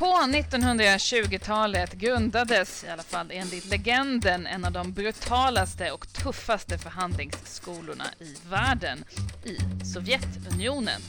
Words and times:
På 0.00 0.06
1920-talet 0.06 1.92
grundades, 1.92 2.84
i 2.84 2.88
alla 2.88 3.02
fall 3.02 3.30
enligt 3.32 3.70
legenden, 3.70 4.46
en 4.46 4.64
av 4.64 4.72
de 4.72 4.92
brutalaste 4.92 5.90
och 5.90 6.12
tuffaste 6.12 6.78
förhandlingsskolorna 6.78 8.04
i 8.20 8.36
världen, 8.50 9.04
i 9.44 9.84
Sovjetunionen. 9.84 11.00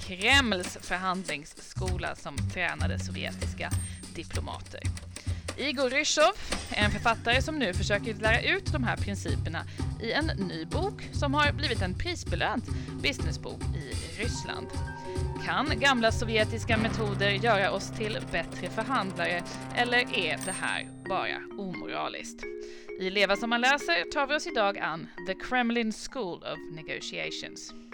Kremls 0.00 0.78
förhandlingsskola 0.80 2.16
som 2.16 2.36
tränade 2.54 2.98
sovjetiska 2.98 3.70
diplomater. 4.14 4.80
Igor 5.58 5.90
Ryshov 5.90 6.32
är 6.70 6.84
en 6.84 6.90
författare 6.90 7.42
som 7.42 7.58
nu 7.58 7.74
försöker 7.74 8.14
lära 8.14 8.42
ut 8.42 8.72
de 8.72 8.84
här 8.84 8.96
principerna 8.96 9.64
i 10.02 10.12
en 10.12 10.26
ny 10.26 10.64
bok 10.64 11.08
som 11.12 11.34
har 11.34 11.52
blivit 11.52 11.82
en 11.82 11.94
prisbelönt 11.94 12.64
businessbok 13.02 13.60
i 13.62 14.22
Ryssland. 14.22 14.66
Kan 15.46 15.80
gamla 15.80 16.12
sovjetiska 16.12 16.76
metoder 16.76 17.30
göra 17.30 17.70
oss 17.70 17.90
till 17.90 18.18
bättre 18.32 18.70
förhandlare 18.70 19.42
eller 19.76 19.98
är 19.98 20.38
det 20.44 20.54
här 20.60 20.88
bara 21.08 21.62
omoraliskt? 21.62 22.44
I 23.00 23.10
Leva 23.10 23.36
som 23.36 23.50
man 23.50 23.60
läser 23.60 24.12
tar 24.12 24.26
vi 24.26 24.34
oss 24.34 24.46
idag 24.46 24.78
an 24.78 25.08
The 25.26 25.34
Kremlin 25.34 25.92
School 25.92 26.38
of 26.38 26.58
Negotiations. 26.74 27.85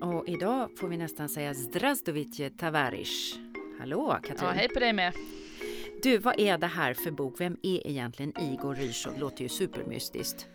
Och 0.00 0.28
idag 0.28 0.70
får 0.78 0.88
vi 0.88 0.96
nästan 0.96 1.28
säga 1.28 1.54
Zdravstvuyte 1.54 2.50
Tavarish. 2.50 3.38
Hallå 3.78 4.18
Katrin! 4.22 4.48
Ja, 4.48 4.50
hej 4.50 4.68
på 4.68 4.80
dig 4.80 4.92
med! 4.92 5.12
Du, 6.02 6.18
vad 6.18 6.40
är 6.40 6.58
det 6.58 6.66
här 6.66 6.94
för 6.94 7.10
bok? 7.10 7.40
Vem 7.40 7.56
är 7.62 7.86
egentligen 7.86 8.32
Igor 8.40 8.74
Ryshov? 8.74 9.18
Låter 9.18 9.42
ju 9.42 9.48
supermystiskt. 9.48 10.46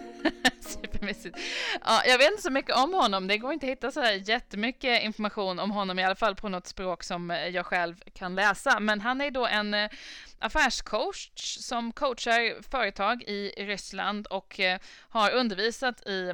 Supermysigt. 0.60 1.38
Ja, 1.84 2.02
jag 2.06 2.18
vet 2.18 2.30
inte 2.30 2.42
så 2.42 2.50
mycket 2.50 2.76
om 2.76 2.94
honom. 2.94 3.26
Det 3.26 3.38
går 3.38 3.52
inte 3.52 3.66
att 3.66 3.72
hitta 3.72 3.90
så 3.90 4.00
här 4.00 4.12
jättemycket 4.12 5.02
information 5.02 5.58
om 5.58 5.70
honom, 5.70 5.98
i 5.98 6.04
alla 6.04 6.14
fall 6.14 6.36
på 6.36 6.48
något 6.48 6.66
språk 6.66 7.02
som 7.02 7.30
jag 7.30 7.66
själv 7.66 7.94
kan 8.12 8.34
läsa. 8.34 8.80
Men 8.80 9.00
han 9.00 9.20
är 9.20 9.30
då 9.30 9.46
en 9.46 9.74
eh, 9.74 9.90
affärscoach 10.38 11.30
som 11.58 11.92
coachar 11.92 12.62
företag 12.70 13.22
i 13.22 13.48
Ryssland 13.56 14.26
och 14.26 14.60
eh, 14.60 14.78
har 15.08 15.30
undervisat 15.30 16.06
i 16.06 16.32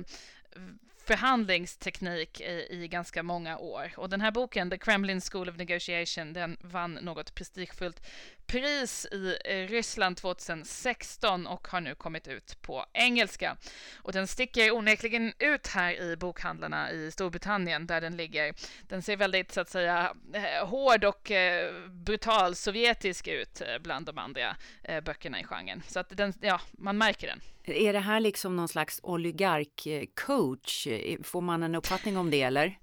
förhandlingsteknik 1.11 2.41
i, 2.41 2.67
i, 2.71 2.89
ganska 2.89 3.23
många 3.23 3.59
år. 3.59 3.93
Och 3.97 4.09
den 4.09 4.21
här 4.21 4.31
boken, 4.31 4.71
The 4.71 4.79
Kremlin 4.79 5.21
School 5.21 5.49
of 5.49 5.57
Negotiation, 5.57 6.33
den 6.33 6.57
vann 6.61 6.95
något 6.95 7.35
prestigefullt 7.35 8.03
pris 8.51 9.07
i 9.13 9.37
eh, 9.45 9.69
Ryssland 9.69 10.17
2016 10.17 11.47
och 11.47 11.69
har 11.69 11.81
nu 11.81 11.95
kommit 11.95 12.29
ut 12.29 12.63
på 12.63 12.85
engelska. 12.93 13.57
Och 14.03 14.13
den 14.13 14.27
sticker 14.27 14.73
onekligen 14.73 15.33
ut 15.39 15.67
här 15.67 16.01
i 16.03 16.17
bokhandlarna 16.17 16.93
i 16.93 17.11
Storbritannien 17.11 17.87
där 17.87 18.01
den 18.01 18.17
ligger. 18.17 18.55
Den 18.89 19.03
ser 19.03 19.17
väldigt 19.17 19.53
så 19.53 19.61
att 19.61 19.69
säga 19.69 20.15
eh, 20.35 20.69
hård 20.69 21.05
och 21.05 21.31
eh, 21.31 21.73
brutal 21.89 22.55
sovjetisk 22.55 23.29
ut 23.29 23.63
bland 23.81 24.07
de 24.07 24.19
andra 24.19 24.57
böckerna 25.05 25.41
i 25.41 25.45
genren. 25.45 25.83
Så 25.89 26.01
att 26.01 26.17
den, 26.17 26.33
ja, 26.41 26.61
man 26.73 26.99
märker 26.99 27.27
den. 27.27 27.41
Är 27.65 27.93
det 27.93 27.99
här 27.99 28.21
liksom 28.21 28.57
någon 28.57 28.69
slags 28.69 29.01
oligarkcoach? 29.03 30.87
Får 31.23 31.41
man 31.41 31.63
en 31.63 31.75
uppfattning 31.75 32.17
om 32.17 32.31
det 32.31 32.43
eller? 32.43 32.79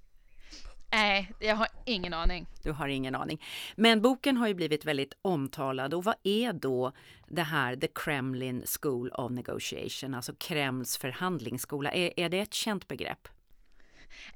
Nej, 0.90 1.32
jag 1.38 1.56
har 1.56 1.68
ingen 1.84 2.14
aning. 2.14 2.46
Du 2.62 2.72
har 2.72 2.88
ingen 2.88 3.14
aning. 3.14 3.44
Men 3.76 4.02
boken 4.02 4.36
har 4.36 4.48
ju 4.48 4.54
blivit 4.54 4.84
väldigt 4.84 5.12
omtalad 5.22 5.94
och 5.94 6.04
vad 6.04 6.14
är 6.22 6.52
då 6.52 6.92
det 7.28 7.42
här 7.42 7.76
The 7.76 7.88
Kremlin 7.94 8.64
School 8.80 9.10
of 9.10 9.32
Negotiation, 9.32 10.14
alltså 10.14 10.34
Kremls 10.34 10.98
förhandlingsskola? 10.98 11.92
Är, 11.92 12.20
är 12.20 12.28
det 12.28 12.38
ett 12.40 12.54
känt 12.54 12.88
begrepp? 12.88 13.28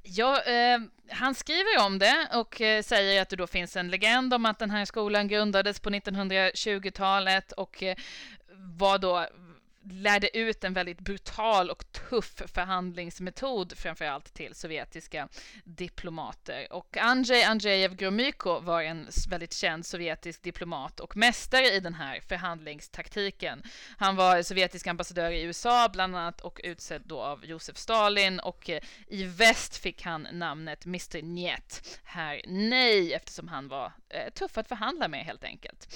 Ja, 0.02 0.42
eh, 0.42 0.78
han 1.10 1.34
skriver 1.34 1.86
om 1.86 1.98
det 1.98 2.28
och 2.32 2.60
eh, 2.60 2.82
säger 2.82 3.22
att 3.22 3.28
det 3.28 3.36
då 3.36 3.46
finns 3.46 3.76
en 3.76 3.90
legend 3.90 4.34
om 4.34 4.46
att 4.46 4.58
den 4.58 4.70
här 4.70 4.84
skolan 4.84 5.28
grundades 5.28 5.80
på 5.80 5.90
1920-talet 5.90 7.52
och 7.52 7.82
eh, 7.82 7.96
var 8.78 8.98
då 8.98 9.26
lärde 9.84 10.38
ut 10.38 10.64
en 10.64 10.72
väldigt 10.72 11.00
brutal 11.00 11.70
och 11.70 11.92
tuff 11.92 12.42
förhandlingsmetod 12.46 13.78
framförallt 13.78 14.34
till 14.34 14.54
sovjetiska 14.54 15.28
diplomater. 15.64 16.72
Och 16.72 16.96
Andrei 16.96 17.42
Andrejev 17.42 17.96
Gromyko 17.96 18.60
var 18.60 18.82
en 18.82 19.08
väldigt 19.28 19.52
känd 19.52 19.86
sovjetisk 19.86 20.42
diplomat 20.42 21.00
och 21.00 21.16
mästare 21.16 21.66
i 21.66 21.80
den 21.80 21.94
här 21.94 22.20
förhandlingstaktiken. 22.20 23.62
Han 23.96 24.16
var 24.16 24.42
sovjetisk 24.42 24.86
ambassadör 24.86 25.30
i 25.30 25.42
USA 25.42 25.88
bland 25.92 26.16
annat 26.16 26.40
och 26.40 26.60
utsedd 26.64 27.02
då 27.04 27.20
av 27.20 27.44
Josef 27.44 27.76
Stalin 27.76 28.40
och 28.40 28.70
eh, 28.70 28.82
i 29.08 29.24
väst 29.24 29.76
fick 29.76 30.02
han 30.02 30.28
namnet 30.32 30.86
Mr 30.86 31.22
Njet, 31.22 32.00
herr 32.04 32.40
Nej, 32.46 33.12
eftersom 33.12 33.48
han 33.48 33.68
var 33.68 33.92
eh, 34.08 34.32
tuff 34.32 34.58
att 34.58 34.68
förhandla 34.68 35.08
med 35.08 35.24
helt 35.24 35.44
enkelt. 35.44 35.88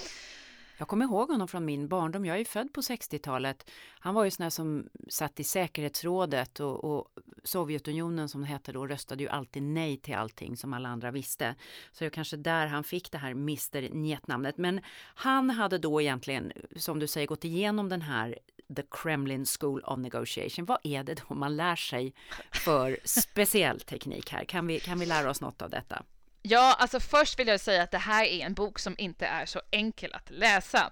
Jag 0.78 0.88
kommer 0.88 1.04
ihåg 1.04 1.31
honom 1.31 1.48
från 1.48 1.64
min 1.64 1.88
barndom. 1.88 2.25
Jag 2.25 2.41
är 2.41 2.44
född 2.44 2.72
på 2.72 2.81
60-talet. 2.81 3.70
Han 3.98 4.14
var 4.14 4.25
ju 4.25 4.31
sån 4.31 4.42
här 4.42 4.50
som 4.50 4.88
satt 5.09 5.41
i 5.41 5.44
säkerhetsrådet 5.44 6.60
och, 6.60 6.84
och, 6.84 7.09
Sovjetunionen 7.44 8.28
som 8.28 8.41
det 8.41 8.47
hette 8.47 8.72
då 8.72 8.86
röstade 8.86 9.22
ju 9.22 9.28
alltid 9.28 9.62
nej 9.62 9.97
till 9.97 10.15
allting 10.15 10.56
som 10.56 10.72
alla 10.72 10.88
andra 10.88 11.10
visste. 11.10 11.54
Så 11.92 11.98
det 11.98 12.04
var 12.04 12.10
kanske 12.10 12.36
där 12.36 12.66
han 12.66 12.84
fick 12.84 13.12
det 13.12 13.19
här 13.19 13.31
Mr 13.31 13.94
Njet-namnet. 13.94 14.56
Men 14.56 14.81
han 15.15 15.50
hade 15.50 15.78
då 15.78 16.00
egentligen, 16.00 16.53
som 16.76 16.98
du 16.98 17.06
säger, 17.06 17.26
gått 17.26 17.44
igenom 17.44 17.88
den 17.88 18.03
här 18.03 18.38
The 18.76 18.82
Kremlin 18.91 19.44
School 19.60 19.81
of 19.81 19.98
Negotiation. 19.98 20.65
Vad 20.65 20.78
är 20.82 21.04
det 21.04 21.22
då 21.28 21.34
man 21.34 21.56
lär 21.56 21.76
sig 21.76 22.15
för 22.53 22.98
speciell 23.04 23.81
teknik 23.81 24.32
här? 24.32 24.44
Kan 24.44 24.66
vi, 24.66 24.81
kan 24.81 24.98
vi 24.98 25.06
lära 25.06 25.31
oss 25.31 25.41
något 25.41 25.62
av 25.62 25.70
detta? 25.70 26.03
Ja, 26.48 26.76
alltså 26.78 27.00
först 27.00 27.38
vill 27.38 27.48
jag 27.48 27.60
säga 27.60 27.82
att 27.82 27.90
det 27.90 27.98
här 27.98 28.24
är 28.24 28.46
en 28.46 28.54
bok 28.54 28.78
som 28.78 28.94
inte 28.98 29.26
är 29.26 29.46
så 29.46 29.60
enkel 29.70 30.14
att 30.14 30.30
läsa. 30.30 30.90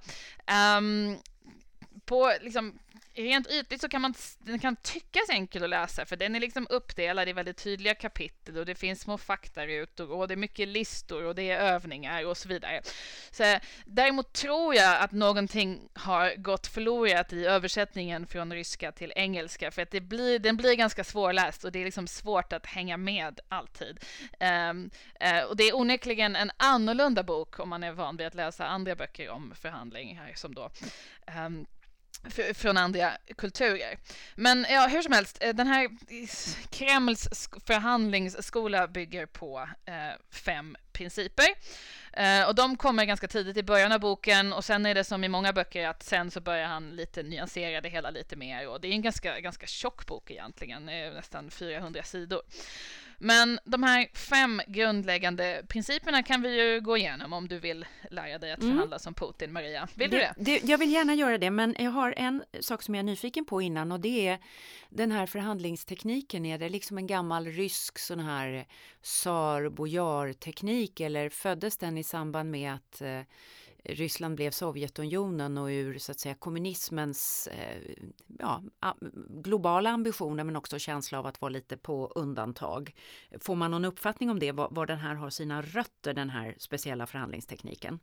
Um, 0.79 1.19
på 2.05 2.33
liksom 2.41 2.79
rent 3.15 3.51
ytligt 3.51 3.81
så 3.81 3.89
kan 3.89 4.03
man, 4.03 4.15
den 4.39 4.59
kan 4.59 4.77
tyckas 4.77 5.31
enkel 5.31 5.65
att 5.65 5.71
läsa 5.71 6.05
för 6.05 6.17
den 6.17 6.35
är 6.35 6.41
liksom 6.41 6.67
uppdelad 6.71 7.29
i 7.29 7.33
väldigt 7.33 7.57
tydliga 7.57 7.95
kapitel 7.95 8.59
och 8.59 8.67
det 8.67 8.75
finns 8.75 9.01
små 9.01 9.19
faktarutor 9.19 10.13
och 10.13 10.29
det 10.29 10.35
är 10.35 10.37
mycket 10.37 10.69
listor 10.69 11.25
och 11.25 11.35
det 11.35 11.51
är 11.51 11.59
övningar 11.59 12.27
och 12.27 12.37
så 12.37 12.49
vidare. 12.49 12.83
Så, 13.31 13.59
däremot 13.85 14.33
tror 14.33 14.75
jag 14.75 15.01
att 15.01 15.13
någonting 15.13 15.89
har 15.95 16.37
gått 16.37 16.67
förlorat 16.67 17.33
i 17.33 17.45
översättningen 17.45 18.27
från 18.27 18.53
ryska 18.53 18.93
till 18.93 19.13
engelska 19.17 19.71
för 19.71 19.83
att 19.83 19.91
det 19.91 20.01
blir, 20.01 20.39
den 20.39 20.57
blir 20.57 20.75
ganska 20.75 21.05
svårläst 21.05 21.65
och 21.65 21.73
det 21.73 21.79
är 21.79 21.85
liksom 21.85 22.07
svårt 22.07 22.53
att 22.53 22.67
hänga 22.67 22.97
med 22.97 23.41
alltid. 23.49 24.01
Um, 24.41 24.91
uh, 25.25 25.45
och 25.49 25.57
det 25.57 25.65
är 25.65 25.77
onekligen 25.77 26.37
en 26.37 26.51
annorlunda 26.57 27.23
bok 27.23 27.59
om 27.59 27.69
man 27.69 27.85
är 27.85 27.93
van 27.93 28.17
vid 28.17 28.27
att 28.27 28.35
läsa 28.35 28.67
andra 28.67 28.97
böcker 28.97 29.29
om 29.29 29.53
förhandling 29.55 30.17
här 30.17 30.33
som 30.35 30.55
då 30.55 30.71
um, 31.47 31.67
från 32.55 32.77
andra 32.77 33.13
kulturer. 33.37 33.99
Men 34.35 34.67
ja, 34.71 34.87
hur 34.87 35.03
som 35.03 35.13
helst, 35.13 35.39
eh, 35.41 35.55
den 35.55 35.67
här 35.67 35.89
Kremls 36.71 37.49
förhandlingsskola 37.67 38.89
bygger 38.89 39.27
på 39.27 39.69
eh, 39.85 39.95
fem 40.31 40.77
principer. 40.93 41.47
Eh, 42.13 42.49
och 42.49 42.55
de 42.55 42.77
kommer 42.77 43.05
ganska 43.05 43.29
tidigt 43.29 43.57
i 43.57 43.63
början 43.63 43.93
av 43.93 44.01
boken 44.01 44.53
och 44.53 44.65
sen 44.65 44.87
är 44.87 44.95
det 44.95 45.05
som 45.05 45.25
i 45.25 45.29
många 45.29 45.53
böcker 45.53 45.89
att 45.89 46.03
sen 46.03 46.31
så 46.31 46.41
börjar 46.41 46.67
han 46.67 46.91
lite 46.91 47.23
nyansera 47.23 47.81
det 47.81 47.89
hela 47.89 48.11
lite 48.11 48.37
mer 48.37 48.69
och 48.69 48.81
det 48.81 48.89
är 48.89 48.93
en 48.93 49.03
ganska, 49.03 49.41
ganska 49.41 49.67
tjock 49.67 50.07
bok 50.07 50.31
egentligen, 50.31 50.89
eh, 50.89 51.13
nästan 51.13 51.51
400 51.51 52.03
sidor. 52.03 52.43
Men 53.25 53.59
de 53.65 53.83
här 53.83 54.09
fem 54.15 54.61
grundläggande 54.67 55.63
principerna 55.69 56.23
kan 56.23 56.43
vi 56.43 56.61
ju 56.61 56.81
gå 56.81 56.97
igenom 56.97 57.33
om 57.33 57.49
du 57.49 57.59
vill 57.59 57.87
lära 58.11 58.39
dig 58.39 58.53
att 58.53 58.61
mm. 58.61 58.73
förhandla 58.73 58.99
som 58.99 59.15
Putin, 59.15 59.53
Maria. 59.53 59.89
Vill 59.95 60.11
du 60.11 60.17
det? 60.17 60.35
det? 60.37 60.65
Jag 60.65 60.79
vill 60.79 60.93
gärna 60.93 61.15
göra 61.15 61.39
det, 61.39 61.51
men 61.51 61.77
jag 61.79 61.91
har 61.91 62.15
en 62.17 62.45
sak 62.61 62.83
som 62.83 62.95
jag 62.95 63.01
är 63.01 63.05
nyfiken 63.05 63.45
på 63.45 63.63
innan 63.63 63.93
och 63.93 64.01
det 64.01 64.29
är 64.29 64.39
den 64.91 65.13
här 65.13 65.27
förhandlingstekniken. 65.27 66.47
Är 66.47 66.59
det 66.59 66.69
liksom 66.69 66.99
en 66.99 67.07
gammal 67.07 67.47
rysk 67.47 67.99
sån 67.99 68.21
här 68.21 68.67
tsar 69.03 69.69
bojar 69.69 70.33
teknik 70.33 71.01
eller 71.01 71.29
föddes 71.29 71.77
den 71.77 71.99
i 71.99 72.05
samband 72.05 72.51
med 72.51 72.75
att 72.75 73.01
eh, 73.01 73.21
Ryssland 73.85 74.37
blev 74.37 74.51
Sovjetunionen 74.51 75.59
och 75.59 75.67
ur 75.67 75.99
så 75.99 76.13
att 76.13 76.21
säga 76.21 76.35
kommunismens 76.35 77.47
eh, 77.47 77.95
ja, 78.39 78.63
globala 79.29 79.91
ambitioner 79.91 80.45
men 80.45 80.57
också 80.57 80.79
känsla 80.79 81.19
av 81.19 81.27
att 81.27 81.41
vara 81.41 81.49
lite 81.49 81.77
på 81.77 82.13
undantag. 82.15 82.95
Får 83.41 83.55
man 83.55 83.71
någon 83.71 83.85
uppfattning 83.85 84.31
om 84.31 84.39
det, 84.39 84.53
var, 84.53 84.69
var 84.71 84.87
den 84.87 84.99
här 84.99 85.15
har 85.15 85.31
sina 85.31 85.63
rötter, 85.63 86.15
den 86.15 86.31
här 86.31 86.55
speciella 86.59 87.07
förhandlingstekniken? 87.07 88.01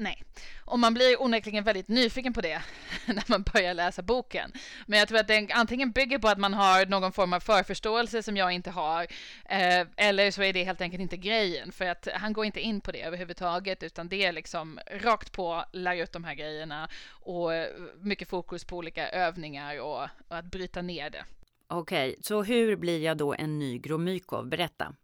Nej, 0.00 0.24
och 0.64 0.78
man 0.78 0.94
blir 0.94 1.22
onekligen 1.22 1.64
väldigt 1.64 1.88
nyfiken 1.88 2.32
på 2.32 2.40
det 2.40 2.62
när 3.06 3.24
man 3.30 3.42
börjar 3.42 3.74
läsa 3.74 4.02
boken. 4.02 4.52
Men 4.86 4.98
jag 4.98 5.08
tror 5.08 5.18
att 5.18 5.28
den 5.28 5.48
antingen 5.52 5.90
bygger 5.90 6.18
på 6.18 6.28
att 6.28 6.38
man 6.38 6.54
har 6.54 6.86
någon 6.86 7.12
form 7.12 7.32
av 7.32 7.40
förförståelse 7.40 8.22
som 8.22 8.36
jag 8.36 8.52
inte 8.52 8.70
har, 8.70 9.02
eh, 9.44 9.86
eller 9.96 10.30
så 10.30 10.42
är 10.42 10.52
det 10.52 10.64
helt 10.64 10.80
enkelt 10.80 11.00
inte 11.00 11.16
grejen, 11.16 11.72
för 11.72 11.84
att 11.84 12.08
han 12.14 12.32
går 12.32 12.44
inte 12.44 12.60
in 12.60 12.80
på 12.80 12.92
det 12.92 13.02
överhuvudtaget, 13.02 13.82
utan 13.82 14.08
det 14.08 14.24
är 14.24 14.32
liksom 14.32 14.80
rakt 14.90 15.32
på, 15.32 15.64
lär 15.72 15.96
ut 15.96 16.12
de 16.12 16.24
här 16.24 16.34
grejerna 16.34 16.88
och 17.08 17.54
eh, 17.54 17.68
mycket 18.00 18.28
fokus 18.28 18.64
på 18.64 18.76
olika 18.76 19.08
övningar 19.08 19.80
och, 19.80 20.02
och 20.28 20.36
att 20.36 20.50
bryta 20.50 20.82
ner 20.82 21.10
det. 21.10 21.24
Okej, 21.66 22.08
okay, 22.08 22.22
så 22.22 22.42
hur 22.42 22.76
blir 22.76 23.02
jag 23.02 23.16
då 23.16 23.34
en 23.34 23.58
ny 23.58 23.78
Gromykov? 23.78 24.48
Berätta. 24.48 24.94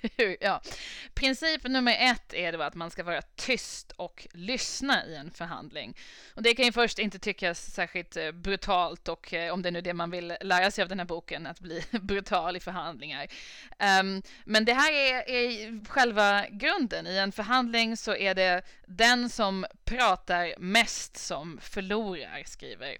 ja. 0.40 0.62
Princip 1.14 1.64
nummer 1.64 1.96
ett 2.00 2.34
är 2.34 2.52
då 2.52 2.62
att 2.62 2.74
man 2.74 2.90
ska 2.90 3.02
vara 3.02 3.22
tyst 3.22 3.92
och 3.96 4.26
lyssna 4.32 5.06
i 5.06 5.14
en 5.14 5.30
förhandling. 5.30 5.96
Och 6.34 6.42
det 6.42 6.54
kan 6.54 6.64
ju 6.64 6.72
först 6.72 6.98
inte 6.98 7.18
tyckas 7.18 7.72
särskilt 7.72 8.16
eh, 8.16 8.32
brutalt 8.32 9.08
och 9.08 9.34
eh, 9.34 9.52
om 9.52 9.62
det 9.62 9.68
är 9.68 9.72
nu 9.72 9.80
det 9.80 9.94
man 9.94 10.10
vill 10.10 10.36
lära 10.40 10.70
sig 10.70 10.82
av 10.82 10.88
den 10.88 10.98
här 10.98 11.06
boken, 11.06 11.46
att 11.46 11.60
bli 11.60 11.84
brutal 11.90 12.56
i 12.56 12.60
förhandlingar. 12.60 13.26
Um, 14.00 14.22
men 14.44 14.64
det 14.64 14.74
här 14.74 14.92
är, 14.92 15.30
är 15.30 15.84
själva 15.88 16.46
grunden. 16.50 17.06
I 17.06 17.16
en 17.16 17.32
förhandling 17.32 17.96
så 17.96 18.16
är 18.16 18.34
det 18.34 18.62
den 18.86 19.30
som 19.30 19.66
pratar 19.84 20.54
mest 20.58 21.16
som 21.16 21.58
förlorar, 21.62 22.42
skriver 22.46 22.96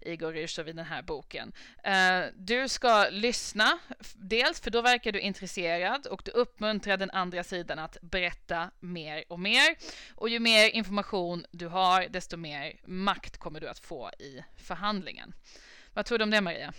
Igor 0.00 0.32
Rysov 0.32 0.68
i 0.68 0.72
den 0.72 0.86
här 0.86 1.02
boken. 1.02 1.52
Uh, 1.86 2.32
du 2.36 2.68
ska 2.68 3.08
lyssna, 3.10 3.78
dels 4.14 4.60
för 4.60 4.70
då 4.70 4.80
verkar 4.80 5.12
du 5.12 5.20
intresserad 5.20 6.06
och 6.06 6.22
du 6.24 6.30
uppmuntra 6.42 6.96
den 6.96 7.10
andra 7.10 7.44
sidan 7.44 7.78
att 7.78 7.96
berätta 8.02 8.70
mer 8.80 9.24
och 9.28 9.40
mer. 9.40 9.76
Och 10.14 10.28
ju 10.28 10.40
mer 10.40 10.68
information 10.68 11.44
du 11.50 11.68
har, 11.68 12.08
desto 12.10 12.36
mer 12.36 12.80
makt 12.86 13.38
kommer 13.38 13.60
du 13.60 13.68
att 13.68 13.78
få 13.78 14.10
i 14.18 14.44
förhandlingen. 14.56 15.34
Vad 15.94 16.06
tror 16.06 16.18
du 16.18 16.24
om 16.24 16.30
det, 16.30 16.40
Maria? 16.40 16.72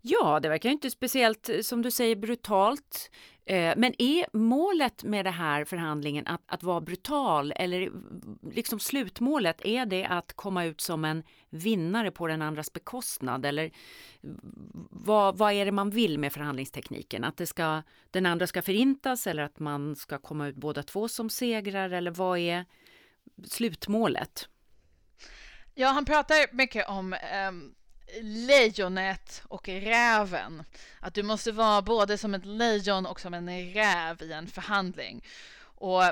Ja, 0.00 0.40
det 0.40 0.48
verkar 0.48 0.70
inte 0.70 0.90
speciellt, 0.90 1.48
eh, 1.48 1.60
som 1.60 1.82
du 1.82 1.90
säger, 1.90 2.16
brutalt. 2.16 3.10
Eh, 3.48 3.74
men 3.76 4.02
är 4.02 4.36
målet 4.36 5.04
med 5.04 5.26
den 5.26 5.32
här 5.32 5.64
förhandlingen 5.64 6.26
att, 6.26 6.42
att 6.46 6.62
vara 6.62 6.80
brutal 6.80 7.52
eller 7.56 7.82
eh, 7.82 7.90
liksom 8.52 8.80
slutmålet, 8.80 9.60
är 9.64 9.86
det 9.86 10.04
att 10.04 10.32
komma 10.32 10.64
ut 10.64 10.80
som 10.80 11.04
en 11.04 11.22
vinnare 11.50 12.10
på 12.10 12.26
den 12.26 12.42
andras 12.42 12.72
bekostnad? 12.72 13.46
Eller 13.46 13.64
eh, 13.64 13.70
vad, 14.90 15.38
vad 15.38 15.52
är 15.52 15.64
det 15.64 15.72
man 15.72 15.90
vill 15.90 16.18
med 16.18 16.32
förhandlingstekniken? 16.32 17.24
Att 17.24 17.36
det 17.36 17.46
ska, 17.46 17.82
den 18.10 18.26
andra 18.26 18.46
ska 18.46 18.62
förintas 18.62 19.26
eller 19.26 19.42
att 19.42 19.58
man 19.58 19.96
ska 19.96 20.18
komma 20.18 20.48
ut 20.48 20.56
båda 20.56 20.82
två 20.82 21.08
som 21.08 21.30
segrar? 21.30 21.90
Eller 21.90 22.10
vad 22.10 22.38
är 22.38 22.64
slutmålet? 23.44 24.48
Ja, 25.74 25.88
han 25.88 26.04
pratar 26.04 26.54
mycket 26.56 26.88
om 26.88 27.16
um 27.48 27.74
lejonet 28.22 29.42
och 29.48 29.68
räven. 29.68 30.64
Att 31.00 31.14
du 31.14 31.22
måste 31.22 31.52
vara 31.52 31.82
både 31.82 32.18
som 32.18 32.34
ett 32.34 32.46
lejon 32.46 33.06
och 33.06 33.20
som 33.20 33.34
en 33.34 33.72
räv 33.72 34.22
i 34.22 34.32
en 34.32 34.46
förhandling. 34.46 35.24
Och 35.60 36.02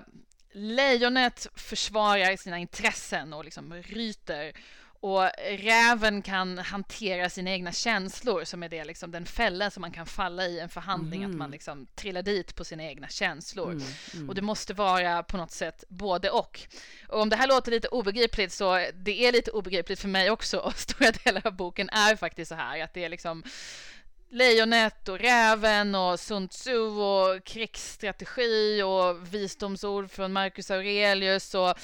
lejonet 0.52 1.46
försvarar 1.54 2.36
sina 2.36 2.58
intressen 2.58 3.32
och 3.32 3.44
liksom 3.44 3.74
ryter 3.74 4.52
och 5.00 5.30
räven 5.58 6.22
kan 6.22 6.58
hantera 6.58 7.30
sina 7.30 7.50
egna 7.50 7.72
känslor 7.72 8.44
som 8.44 8.62
är 8.62 8.68
det 8.68 8.84
liksom 8.84 9.10
den 9.10 9.26
fällan 9.26 9.70
som 9.70 9.80
man 9.80 9.92
kan 9.92 10.06
falla 10.06 10.46
i 10.46 10.60
en 10.60 10.68
förhandling, 10.68 11.22
mm. 11.22 11.30
att 11.30 11.38
man 11.38 11.50
liksom 11.50 11.86
trillar 11.94 12.22
dit 12.22 12.54
på 12.54 12.64
sina 12.64 12.82
egna 12.82 13.08
känslor. 13.08 13.70
Mm, 13.70 13.84
mm. 14.14 14.28
Och 14.28 14.34
det 14.34 14.42
måste 14.42 14.74
vara 14.74 15.22
på 15.22 15.36
något 15.36 15.50
sätt 15.50 15.84
både 15.88 16.30
och. 16.30 16.60
Och 17.08 17.20
om 17.20 17.28
det 17.28 17.36
här 17.36 17.48
låter 17.48 17.70
lite 17.70 17.88
obegripligt 17.88 18.52
så 18.52 18.86
det 18.94 19.26
är 19.26 19.32
lite 19.32 19.50
obegripligt 19.50 20.00
för 20.00 20.08
mig 20.08 20.30
också 20.30 20.58
och 20.58 20.74
stora 20.78 21.10
delar 21.10 21.46
av 21.46 21.56
boken 21.56 21.88
är 21.90 22.16
faktiskt 22.16 22.48
så 22.48 22.54
här 22.54 22.82
att 22.82 22.94
det 22.94 23.04
är 23.04 23.08
liksom 23.08 23.42
Lejonet 24.28 25.08
och 25.08 25.18
räven 25.18 25.94
och 25.94 26.20
Sun 26.20 26.48
Tzu 26.48 26.78
och 26.78 27.44
krigsstrategi 27.44 28.82
och 28.82 29.34
visdomsord 29.34 30.10
från 30.10 30.32
Marcus 30.32 30.70
Aurelius 30.70 31.54
och 31.54 31.74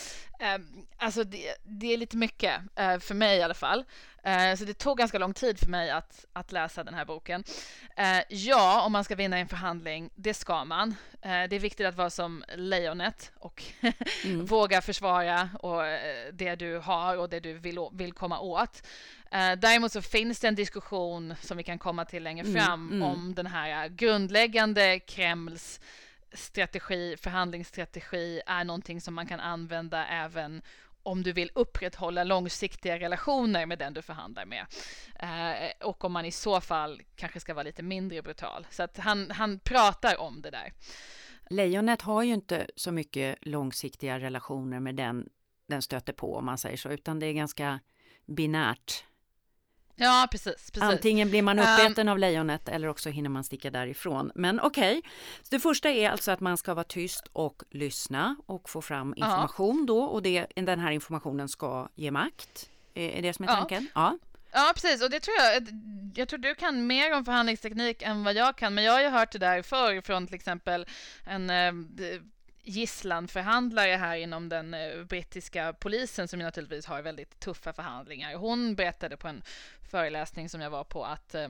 alltså 0.96 1.24
det, 1.24 1.54
det, 1.62 1.92
är 1.92 1.96
lite 1.96 2.16
mycket 2.16 2.60
eh, 2.76 2.98
för 2.98 3.14
mig 3.14 3.38
i 3.38 3.42
alla 3.42 3.54
fall. 3.54 3.84
Eh, 4.24 4.54
så 4.54 4.64
det 4.64 4.74
tog 4.74 4.98
ganska 4.98 5.18
lång 5.18 5.34
tid 5.34 5.58
för 5.58 5.66
mig 5.66 5.90
att, 5.90 6.24
att 6.32 6.52
läsa 6.52 6.84
den 6.84 6.94
här 6.94 7.04
boken. 7.04 7.44
Eh, 7.96 8.20
ja, 8.28 8.82
om 8.86 8.92
man 8.92 9.04
ska 9.04 9.14
vinna 9.14 9.38
en 9.38 9.48
förhandling, 9.48 10.10
det 10.14 10.34
ska 10.34 10.64
man. 10.64 10.94
Det 11.22 11.56
är 11.56 11.58
viktigt 11.58 11.86
att 11.86 11.94
vara 11.94 12.10
som 12.10 12.44
lejonet 12.56 13.32
och 13.34 13.62
mm. 14.24 14.46
våga 14.46 14.80
försvara 14.80 15.48
och, 15.60 15.82
det 16.32 16.54
du 16.54 16.78
har 16.78 17.16
och 17.16 17.28
det 17.28 17.40
du 17.40 17.52
vill, 17.52 17.78
vill 17.92 18.12
komma 18.12 18.40
åt. 18.40 18.82
Däremot 19.58 19.92
så 19.92 20.02
finns 20.02 20.40
det 20.40 20.48
en 20.48 20.54
diskussion 20.54 21.34
som 21.42 21.56
vi 21.56 21.62
kan 21.62 21.78
komma 21.78 22.04
till 22.04 22.22
längre 22.22 22.46
mm, 22.46 22.62
fram 22.62 22.86
mm, 22.86 23.02
mm. 23.02 23.02
om 23.02 23.34
den 23.34 23.46
här 23.46 23.88
grundläggande 23.88 24.98
Kremls 24.98 25.80
strategi, 26.34 27.16
förhandlingsstrategi 27.16 28.40
är 28.46 28.64
någonting 28.64 29.00
som 29.00 29.14
man 29.14 29.26
kan 29.26 29.40
använda 29.40 30.06
även 30.06 30.62
om 31.02 31.22
du 31.22 31.32
vill 31.32 31.50
upprätthålla 31.54 32.24
långsiktiga 32.24 32.98
relationer 32.98 33.66
med 33.66 33.78
den 33.78 33.94
du 33.94 34.02
förhandlar 34.02 34.44
med. 34.44 34.66
Eh, 35.14 35.86
och 35.86 36.04
om 36.04 36.12
man 36.12 36.24
i 36.24 36.32
så 36.32 36.60
fall 36.60 37.02
kanske 37.16 37.40
ska 37.40 37.54
vara 37.54 37.62
lite 37.62 37.82
mindre 37.82 38.22
brutal. 38.22 38.66
Så 38.70 38.82
att 38.82 38.98
han, 38.98 39.30
han 39.30 39.58
pratar 39.58 40.20
om 40.20 40.42
det 40.42 40.50
där. 40.50 40.72
Lejonet 41.50 42.02
har 42.02 42.22
ju 42.22 42.32
inte 42.32 42.66
så 42.76 42.92
mycket 42.92 43.38
långsiktiga 43.40 44.18
relationer 44.18 44.80
med 44.80 44.94
den 44.94 45.28
den 45.72 45.82
stöter 45.82 46.12
på 46.12 46.36
om 46.36 46.44
man 46.44 46.58
säger 46.58 46.76
så, 46.76 46.88
utan 46.88 47.18
det 47.18 47.26
är 47.26 47.32
ganska 47.32 47.80
binärt. 48.26 49.04
Ja, 49.96 50.28
precis, 50.30 50.70
precis. 50.70 50.82
Antingen 50.82 51.30
blir 51.30 51.42
man 51.42 51.58
uppäten 51.58 52.08
um, 52.08 52.12
av 52.12 52.18
lejonet 52.18 52.68
eller 52.68 52.88
också 52.88 53.10
hinner 53.10 53.30
man 53.30 53.44
sticka 53.44 53.70
därifrån. 53.70 54.32
Men 54.34 54.60
okej, 54.60 54.98
okay. 54.98 55.10
det 55.50 55.60
första 55.60 55.90
är 55.90 56.10
alltså 56.10 56.30
att 56.30 56.40
man 56.40 56.56
ska 56.56 56.74
vara 56.74 56.84
tyst 56.84 57.24
och 57.32 57.62
lyssna 57.70 58.36
och 58.46 58.70
få 58.70 58.82
fram 58.82 59.14
information 59.16 59.80
uh. 59.80 59.86
då 59.86 60.02
och 60.02 60.22
det, 60.22 60.46
den 60.56 60.80
här 60.80 60.90
informationen 60.90 61.48
ska 61.48 61.88
ge 61.94 62.10
makt. 62.10 62.70
Är 62.94 63.22
det 63.22 63.32
som 63.32 63.44
är 63.44 63.48
tanken? 63.48 63.88
Ja. 63.94 64.18
Ja, 64.52 64.72
precis. 64.74 65.02
Och 65.02 65.10
det 65.10 65.20
tror 65.20 65.36
jag, 65.36 65.68
jag 66.14 66.28
tror 66.28 66.38
du 66.38 66.54
kan 66.54 66.86
mer 66.86 67.16
om 67.16 67.24
förhandlingsteknik 67.24 68.02
än 68.02 68.24
vad 68.24 68.34
jag 68.34 68.56
kan, 68.56 68.74
men 68.74 68.84
jag 68.84 68.92
har 68.92 69.00
ju 69.00 69.08
hört 69.08 69.32
det 69.32 69.38
där 69.38 69.62
förr 69.62 70.00
från 70.00 70.26
till 70.26 70.34
exempel 70.34 70.86
en 71.26 71.50
eh, 71.50 71.72
gisslanförhandlare 72.62 73.96
här 73.96 74.16
inom 74.16 74.48
den 74.48 74.74
eh, 74.74 75.04
brittiska 75.04 75.72
polisen 75.72 76.28
som 76.28 76.38
naturligtvis 76.38 76.86
har 76.86 77.02
väldigt 77.02 77.40
tuffa 77.40 77.72
förhandlingar. 77.72 78.34
Hon 78.34 78.74
berättade 78.74 79.16
på 79.16 79.28
en 79.28 79.42
föreläsning 79.90 80.48
som 80.48 80.60
jag 80.60 80.70
var 80.70 80.84
på 80.84 81.04
att 81.04 81.34
eh, 81.34 81.48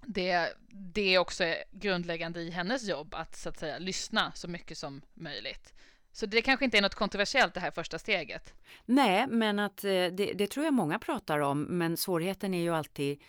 det, 0.00 0.54
det 0.68 1.18
också 1.18 1.44
är 1.44 1.64
grundläggande 1.70 2.40
i 2.40 2.50
hennes 2.50 2.88
jobb 2.88 3.14
att 3.14 3.36
så 3.36 3.48
att 3.48 3.58
säga 3.58 3.78
lyssna 3.78 4.32
så 4.34 4.48
mycket 4.48 4.78
som 4.78 5.02
möjligt. 5.14 5.74
Så 6.12 6.26
det 6.26 6.42
kanske 6.42 6.64
inte 6.64 6.78
är 6.78 6.82
något 6.82 6.94
kontroversiellt 6.94 7.54
det 7.54 7.60
här 7.60 7.70
första 7.70 7.98
steget. 7.98 8.54
Nej, 8.84 9.26
men 9.26 9.58
att 9.58 9.84
eh, 9.84 9.90
det, 9.90 10.32
det 10.34 10.46
tror 10.46 10.64
jag 10.64 10.74
många 10.74 10.98
pratar 10.98 11.38
om, 11.38 11.62
men 11.62 11.96
svårigheten 11.96 12.54
är 12.54 12.62
ju 12.62 12.74
alltid 12.74 13.22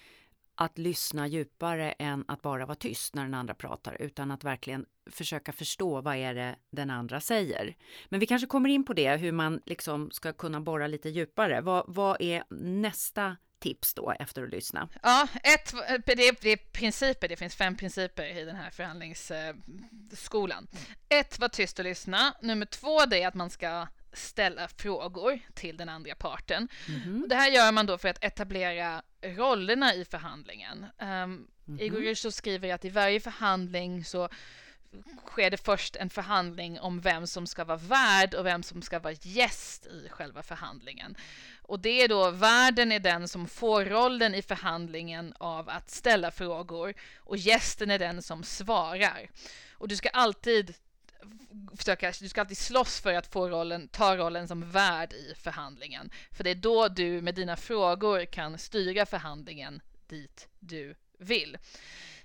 att 0.55 0.77
lyssna 0.77 1.27
djupare 1.27 1.91
än 1.91 2.25
att 2.27 2.41
bara 2.41 2.65
vara 2.65 2.75
tyst 2.75 3.15
när 3.15 3.23
den 3.23 3.33
andra 3.33 3.53
pratar, 3.53 4.01
utan 4.01 4.31
att 4.31 4.43
verkligen 4.43 4.85
försöka 5.11 5.51
förstå 5.51 6.01
vad 6.01 6.15
är 6.15 6.33
det 6.33 6.55
den 6.69 6.89
andra 6.89 7.21
säger. 7.21 7.75
Men 8.09 8.19
vi 8.19 8.25
kanske 8.25 8.47
kommer 8.47 8.69
in 8.69 8.85
på 8.85 8.93
det, 8.93 9.17
hur 9.17 9.31
man 9.31 9.61
liksom 9.65 10.11
ska 10.11 10.33
kunna 10.33 10.61
borra 10.61 10.87
lite 10.87 11.09
djupare. 11.09 11.61
Vad, 11.61 11.83
vad 11.87 12.21
är 12.21 12.43
nästa 12.59 13.35
tips 13.59 13.93
då 13.93 14.13
efter 14.19 14.43
att 14.43 14.49
lyssna? 14.49 14.89
Ja, 15.03 15.27
ett, 15.43 15.73
det, 16.05 16.11
är, 16.11 16.41
det 16.41 16.49
är 16.49 16.57
principer, 16.57 17.27
det 17.27 17.35
finns 17.35 17.55
fem 17.55 17.77
principer 17.77 18.37
i 18.37 18.45
den 18.45 18.55
här 18.55 18.69
förhandlingsskolan. 18.69 20.67
Ett, 21.09 21.39
var 21.39 21.47
tyst 21.47 21.79
och 21.79 21.85
lyssna. 21.85 22.33
Nummer 22.41 22.65
två, 22.65 23.05
det 23.05 23.23
är 23.23 23.27
att 23.27 23.33
man 23.33 23.49
ska 23.49 23.87
ställa 24.15 24.67
frågor 24.67 25.39
till 25.53 25.77
den 25.77 25.89
andra 25.89 26.15
parten. 26.15 26.67
Mm. 26.87 27.25
Det 27.29 27.35
här 27.35 27.51
gör 27.51 27.71
man 27.71 27.85
då 27.85 27.97
för 27.97 28.07
att 28.07 28.23
etablera 28.23 29.01
rollerna 29.21 29.93
i 29.93 30.05
förhandlingen. 30.05 30.85
Um, 30.99 31.07
mm. 31.07 31.47
Igor 31.79 31.99
Rysov 31.99 32.31
skriver 32.31 32.73
att 32.73 32.85
i 32.85 32.89
varje 32.89 33.19
förhandling 33.19 34.05
så 34.05 34.29
sker 35.25 35.51
det 35.51 35.57
först 35.57 35.95
en 35.95 36.09
förhandling 36.09 36.79
om 36.79 37.01
vem 37.01 37.27
som 37.27 37.47
ska 37.47 37.63
vara 37.63 37.77
värd 37.77 38.33
och 38.33 38.45
vem 38.45 38.63
som 38.63 38.81
ska 38.81 38.99
vara 38.99 39.13
gäst 39.21 39.85
i 39.85 40.09
själva 40.09 40.43
förhandlingen. 40.43 41.15
Och 41.61 41.79
det 41.79 42.01
är 42.01 42.07
då 42.07 42.31
värden 42.31 42.91
är 42.91 42.99
den 42.99 43.27
som 43.27 43.47
får 43.47 43.85
rollen 43.85 44.35
i 44.35 44.41
förhandlingen 44.41 45.33
av 45.37 45.69
att 45.69 45.89
ställa 45.89 46.31
frågor 46.31 46.93
och 47.17 47.37
gästen 47.37 47.91
är 47.91 47.99
den 47.99 48.21
som 48.21 48.43
svarar. 48.43 49.29
Och 49.71 49.87
du 49.87 49.95
ska 49.95 50.09
alltid 50.09 50.73
försöka, 51.77 52.13
du 52.19 52.29
ska 52.29 52.41
alltid 52.41 52.57
slåss 52.57 52.99
för 52.99 53.13
att 53.13 53.27
få 53.33 53.49
rollen, 53.49 53.87
ta 53.87 54.17
rollen 54.17 54.47
som 54.47 54.71
värd 54.71 55.13
i 55.13 55.33
förhandlingen. 55.35 56.09
För 56.31 56.43
det 56.43 56.49
är 56.49 56.55
då 56.55 56.87
du 56.87 57.21
med 57.21 57.35
dina 57.35 57.55
frågor 57.55 58.25
kan 58.25 58.57
styra 58.57 59.05
förhandlingen 59.05 59.81
dit 60.07 60.47
du 60.59 60.95
vill. 61.17 61.57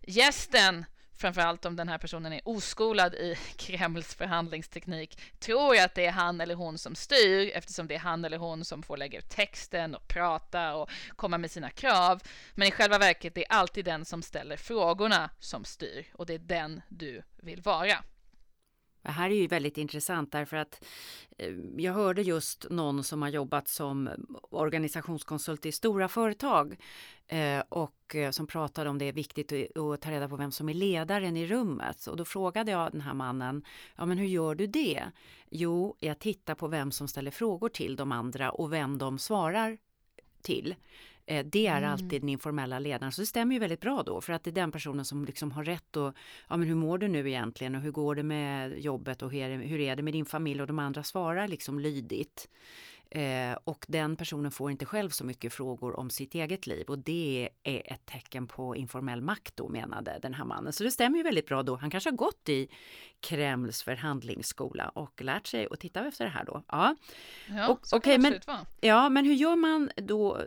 Gästen 0.00 0.84
framförallt 1.20 1.64
om 1.64 1.76
den 1.76 1.88
här 1.88 1.98
personen 1.98 2.32
är 2.32 2.40
oskolad 2.44 3.14
i 3.14 3.36
Kremls 3.56 4.14
förhandlingsteknik, 4.14 5.18
tror 5.38 5.76
att 5.76 5.94
det 5.94 6.06
är 6.06 6.10
han 6.10 6.40
eller 6.40 6.54
hon 6.54 6.78
som 6.78 6.94
styr 6.94 7.50
eftersom 7.54 7.86
det 7.86 7.94
är 7.94 7.98
han 7.98 8.24
eller 8.24 8.38
hon 8.38 8.64
som 8.64 8.82
får 8.82 8.96
lägga 8.96 9.18
ut 9.18 9.30
texten 9.30 9.94
och 9.94 10.08
prata 10.08 10.74
och 10.74 10.90
komma 11.16 11.38
med 11.38 11.50
sina 11.50 11.70
krav. 11.70 12.22
Men 12.54 12.68
i 12.68 12.70
själva 12.70 12.98
verket 12.98 13.36
är 13.36 13.40
det 13.40 13.46
alltid 13.46 13.84
den 13.84 14.04
som 14.04 14.22
ställer 14.22 14.56
frågorna 14.56 15.30
som 15.38 15.64
styr 15.64 16.06
och 16.12 16.26
det 16.26 16.34
är 16.34 16.38
den 16.38 16.80
du 16.88 17.22
vill 17.36 17.60
vara. 17.60 18.04
Det 19.02 19.10
här 19.10 19.30
är 19.30 19.34
ju 19.34 19.46
väldigt 19.46 19.78
intressant 19.78 20.32
därför 20.32 20.56
att 20.56 20.84
eh, 21.38 21.54
jag 21.76 21.92
hörde 21.92 22.22
just 22.22 22.66
någon 22.70 23.04
som 23.04 23.22
har 23.22 23.28
jobbat 23.28 23.68
som 23.68 24.10
organisationskonsult 24.50 25.66
i 25.66 25.72
stora 25.72 26.08
företag 26.08 26.76
eh, 27.26 27.62
och 27.68 28.14
eh, 28.14 28.30
som 28.30 28.46
pratade 28.46 28.90
om 28.90 28.98
det 28.98 29.04
är 29.04 29.12
viktigt 29.12 29.52
att 29.76 30.00
ta 30.00 30.10
reda 30.10 30.28
på 30.28 30.36
vem 30.36 30.52
som 30.52 30.68
är 30.68 30.74
ledaren 30.74 31.36
i 31.36 31.46
rummet. 31.46 32.06
Och 32.06 32.16
då 32.16 32.24
frågade 32.24 32.70
jag 32.70 32.92
den 32.92 33.00
här 33.00 33.14
mannen, 33.14 33.64
ja 33.96 34.06
men 34.06 34.18
hur 34.18 34.26
gör 34.26 34.54
du 34.54 34.66
det? 34.66 35.04
Jo, 35.50 35.96
jag 35.98 36.18
tittar 36.18 36.54
på 36.54 36.68
vem 36.68 36.92
som 36.92 37.08
ställer 37.08 37.30
frågor 37.30 37.68
till 37.68 37.96
de 37.96 38.12
andra 38.12 38.50
och 38.50 38.72
vem 38.72 38.98
de 38.98 39.18
svarar 39.18 39.78
till. 40.42 40.74
Eh, 41.30 41.44
det 41.44 41.66
är 41.66 41.78
mm. 41.78 41.90
alltid 41.90 42.22
den 42.22 42.28
informella 42.28 42.78
ledaren. 42.78 43.12
Så 43.12 43.20
det 43.20 43.26
stämmer 43.26 43.54
ju 43.54 43.58
väldigt 43.58 43.80
bra 43.80 44.02
då 44.02 44.20
för 44.20 44.32
att 44.32 44.44
det 44.44 44.50
är 44.50 44.52
den 44.52 44.72
personen 44.72 45.04
som 45.04 45.24
liksom 45.24 45.52
har 45.52 45.64
rätt 45.64 45.96
och 45.96 46.14
ja 46.48 46.56
men 46.56 46.68
hur 46.68 46.74
mår 46.74 46.98
du 46.98 47.08
nu 47.08 47.28
egentligen 47.28 47.74
och 47.74 47.80
hur 47.80 47.90
går 47.90 48.14
det 48.14 48.22
med 48.22 48.78
jobbet 48.78 49.22
och 49.22 49.32
hur 49.32 49.40
är 49.40 49.48
det, 49.48 49.56
hur 49.56 49.80
är 49.80 49.96
det 49.96 50.02
med 50.02 50.12
din 50.12 50.24
familj 50.24 50.60
och 50.60 50.66
de 50.66 50.78
andra 50.78 51.02
svarar 51.02 51.48
liksom 51.48 51.78
lydigt. 51.78 52.48
Eh, 53.10 53.58
och 53.64 53.84
den 53.88 54.16
personen 54.16 54.50
får 54.50 54.70
inte 54.70 54.86
själv 54.86 55.10
så 55.10 55.24
mycket 55.24 55.52
frågor 55.52 55.98
om 55.98 56.10
sitt 56.10 56.34
eget 56.34 56.66
liv 56.66 56.86
och 56.88 56.98
det 56.98 57.48
är 57.62 57.92
ett 57.92 58.06
tecken 58.06 58.46
på 58.46 58.76
informell 58.76 59.22
makt 59.22 59.56
då 59.56 59.68
menade 59.68 60.18
den 60.22 60.34
här 60.34 60.44
mannen. 60.44 60.72
Så 60.72 60.84
det 60.84 60.90
stämmer 60.90 61.16
ju 61.16 61.22
väldigt 61.22 61.46
bra 61.46 61.62
då. 61.62 61.76
Han 61.76 61.90
kanske 61.90 62.10
har 62.10 62.16
gått 62.16 62.48
i 62.48 62.68
Kremls 63.20 63.82
förhandlingsskola 63.82 64.88
och 64.88 65.22
lärt 65.22 65.46
sig 65.46 65.68
att 65.70 65.80
titta 65.80 66.06
efter 66.06 66.24
det 66.24 66.30
här 66.30 66.44
då. 66.44 66.62
Ja, 66.68 66.96
ja 67.48 67.68
och, 67.68 67.86
så 67.86 67.96
okay, 67.96 68.18
men, 68.18 68.40
vara. 68.46 68.66
Ja, 68.80 69.08
men 69.08 69.24
hur 69.24 69.34
gör 69.34 69.56
man 69.56 69.90
då 69.96 70.40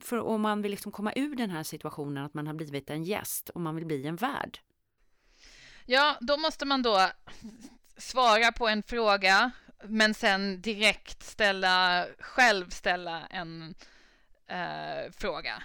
för 0.00 0.20
om 0.20 0.40
man 0.40 0.62
vill 0.62 0.70
liksom 0.70 0.92
komma 0.92 1.12
ur 1.16 1.36
den 1.36 1.50
här 1.50 1.62
situationen 1.62 2.24
att 2.24 2.34
man 2.34 2.46
har 2.46 2.54
blivit 2.54 2.90
en 2.90 3.04
gäst 3.04 3.48
och 3.48 3.60
man 3.60 3.76
vill 3.76 3.86
bli 3.86 4.06
en 4.06 4.16
värd? 4.16 4.58
Ja, 5.86 6.16
då 6.20 6.36
måste 6.36 6.64
man 6.64 6.82
då 6.82 7.10
svara 7.96 8.52
på 8.52 8.68
en 8.68 8.82
fråga 8.82 9.50
men 9.88 10.14
sen 10.14 10.60
direkt 10.60 11.22
ställa, 11.22 12.06
själv 12.18 12.70
ställa 12.70 13.26
en 13.26 13.74
eh, 14.46 15.12
fråga. 15.12 15.62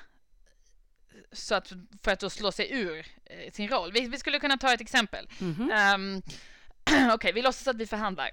Så 1.31 1.55
att, 1.55 1.71
för 2.03 2.11
att 2.11 2.19
då 2.19 2.29
slå 2.29 2.51
sig 2.51 2.71
ur 2.71 3.05
eh, 3.25 3.51
sin 3.51 3.69
roll. 3.69 3.91
Vi, 3.91 4.07
vi, 4.07 4.19
skulle 4.19 4.39
kunna 4.39 4.57
ta 4.57 4.73
ett 4.73 4.81
exempel. 4.81 5.29
Mm 5.41 5.53
-hmm. 5.53 5.95
um, 5.95 6.21
Okej, 6.85 7.13
okay, 7.13 7.31
vi 7.31 7.41
låtsas 7.41 7.67
att 7.67 7.75
vi 7.75 7.87
förhandlar. 7.87 8.31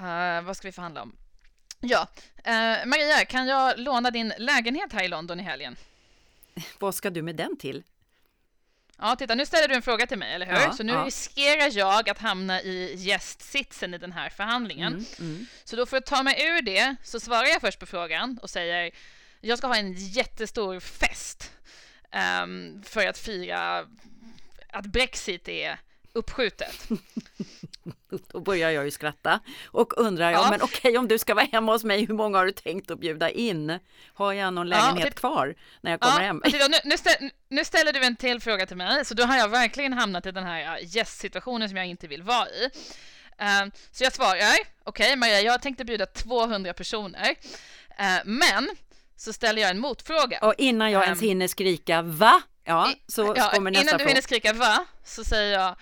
Uh, 0.00 0.42
vad 0.46 0.56
ska 0.56 0.68
vi 0.68 0.72
förhandla 0.72 1.02
om? 1.02 1.16
Ja, 1.80 2.08
uh, 2.36 2.86
Maria, 2.86 3.24
kan 3.24 3.46
jag 3.46 3.78
låna 3.78 4.10
din 4.10 4.32
lägenhet 4.38 4.92
här 4.92 5.04
i 5.04 5.08
London 5.08 5.40
i 5.40 5.42
helgen? 5.42 5.76
Vad 6.78 6.94
ska 6.94 7.10
du 7.10 7.22
med 7.22 7.36
den 7.36 7.56
till? 7.56 7.82
Ja, 9.00 9.16
titta, 9.16 9.34
nu 9.34 9.46
ställer 9.46 9.68
du 9.68 9.74
en 9.74 9.82
fråga 9.82 10.06
till 10.06 10.18
mig, 10.18 10.34
eller 10.34 10.46
hur? 10.46 10.54
Ja, 10.54 10.72
så 10.72 10.82
nu 10.82 10.92
ja. 10.92 11.04
riskerar 11.06 11.78
jag 11.78 12.08
att 12.10 12.18
hamna 12.18 12.62
i 12.62 12.94
gästsitsen 12.94 13.94
i 13.94 13.98
den 13.98 14.12
här 14.12 14.30
förhandlingen. 14.30 14.92
Mm, 14.92 15.06
mm. 15.18 15.46
Så 15.64 15.76
då 15.76 15.86
för 15.86 15.96
att 15.96 16.06
ta 16.06 16.22
mig 16.22 16.46
ur 16.46 16.62
det 16.62 16.96
så 17.02 17.20
svarar 17.20 17.46
jag 17.46 17.60
först 17.60 17.78
på 17.78 17.86
frågan 17.86 18.38
och 18.42 18.50
säger 18.50 18.90
jag 19.40 19.58
ska 19.58 19.66
ha 19.66 19.76
en 19.76 19.92
jättestor 19.92 20.80
fest 20.80 21.52
um, 22.42 22.82
för 22.82 23.06
att 23.06 23.18
fira 23.18 23.86
att 24.72 24.86
Brexit 24.86 25.48
är 25.48 25.78
uppskjutet. 26.18 26.88
Då 28.32 28.40
börjar 28.40 28.70
jag 28.70 28.84
ju 28.84 28.90
skratta 28.90 29.40
och 29.66 29.98
undrar, 29.98 30.30
ja, 30.30 30.46
men 30.50 30.62
okej 30.62 30.98
om 30.98 31.08
du 31.08 31.18
ska 31.18 31.34
vara 31.34 31.44
hemma 31.52 31.72
hos 31.72 31.84
mig, 31.84 32.06
hur 32.06 32.14
många 32.14 32.38
har 32.38 32.46
du 32.46 32.52
tänkt 32.52 32.90
att 32.90 33.00
bjuda 33.00 33.30
in? 33.30 33.78
Har 34.14 34.32
jag 34.32 34.54
någon 34.54 34.68
lägenhet 34.68 34.98
ja, 34.98 35.04
det... 35.04 35.10
kvar 35.10 35.54
när 35.80 35.90
jag 35.90 36.00
kommer 36.00 36.20
ja, 36.20 36.26
hem? 36.26 36.42
Nu, 36.44 36.78
nu, 36.84 36.98
ställ, 36.98 37.30
nu, 37.48 37.64
ställer 37.64 37.92
du 37.92 38.04
en 38.04 38.16
till 38.16 38.40
fråga 38.40 38.66
till 38.66 38.76
mig, 38.76 39.04
så 39.04 39.14
då 39.14 39.22
har 39.22 39.36
jag 39.36 39.48
verkligen 39.48 39.92
hamnat 39.92 40.26
i 40.26 40.30
den 40.30 40.44
här 40.44 40.78
gästsituationen 40.82 41.68
som 41.68 41.76
jag 41.76 41.86
inte 41.86 42.06
vill 42.06 42.22
vara 42.22 42.48
i. 42.48 42.64
Uh, 43.42 43.72
så 43.92 44.04
jag 44.04 44.12
svarar, 44.12 44.34
okej 44.34 44.66
okay, 44.84 45.16
Maria, 45.16 45.40
jag 45.40 45.62
tänkte 45.62 45.84
bjuda 45.84 46.06
200 46.06 46.72
personer, 46.72 47.30
uh, 47.30 48.20
men 48.24 48.68
så 49.16 49.32
ställer 49.32 49.62
jag 49.62 49.70
en 49.70 49.78
motfråga. 49.78 50.38
Och 50.42 50.54
innan 50.58 50.90
jag 50.90 51.00
um, 51.00 51.04
ens 51.04 51.22
hinner 51.22 51.48
skrika 51.48 52.02
va? 52.02 52.42
Ja, 52.64 52.92
så 53.06 53.34
ja, 53.36 53.50
kommer 53.54 53.70
nästa 53.70 53.82
Innan 53.82 53.98
du 53.98 54.04
hinner 54.08 54.20
skrika 54.20 54.52
va, 54.52 54.84
så 55.04 55.24
säger 55.24 55.58
jag 55.58 55.76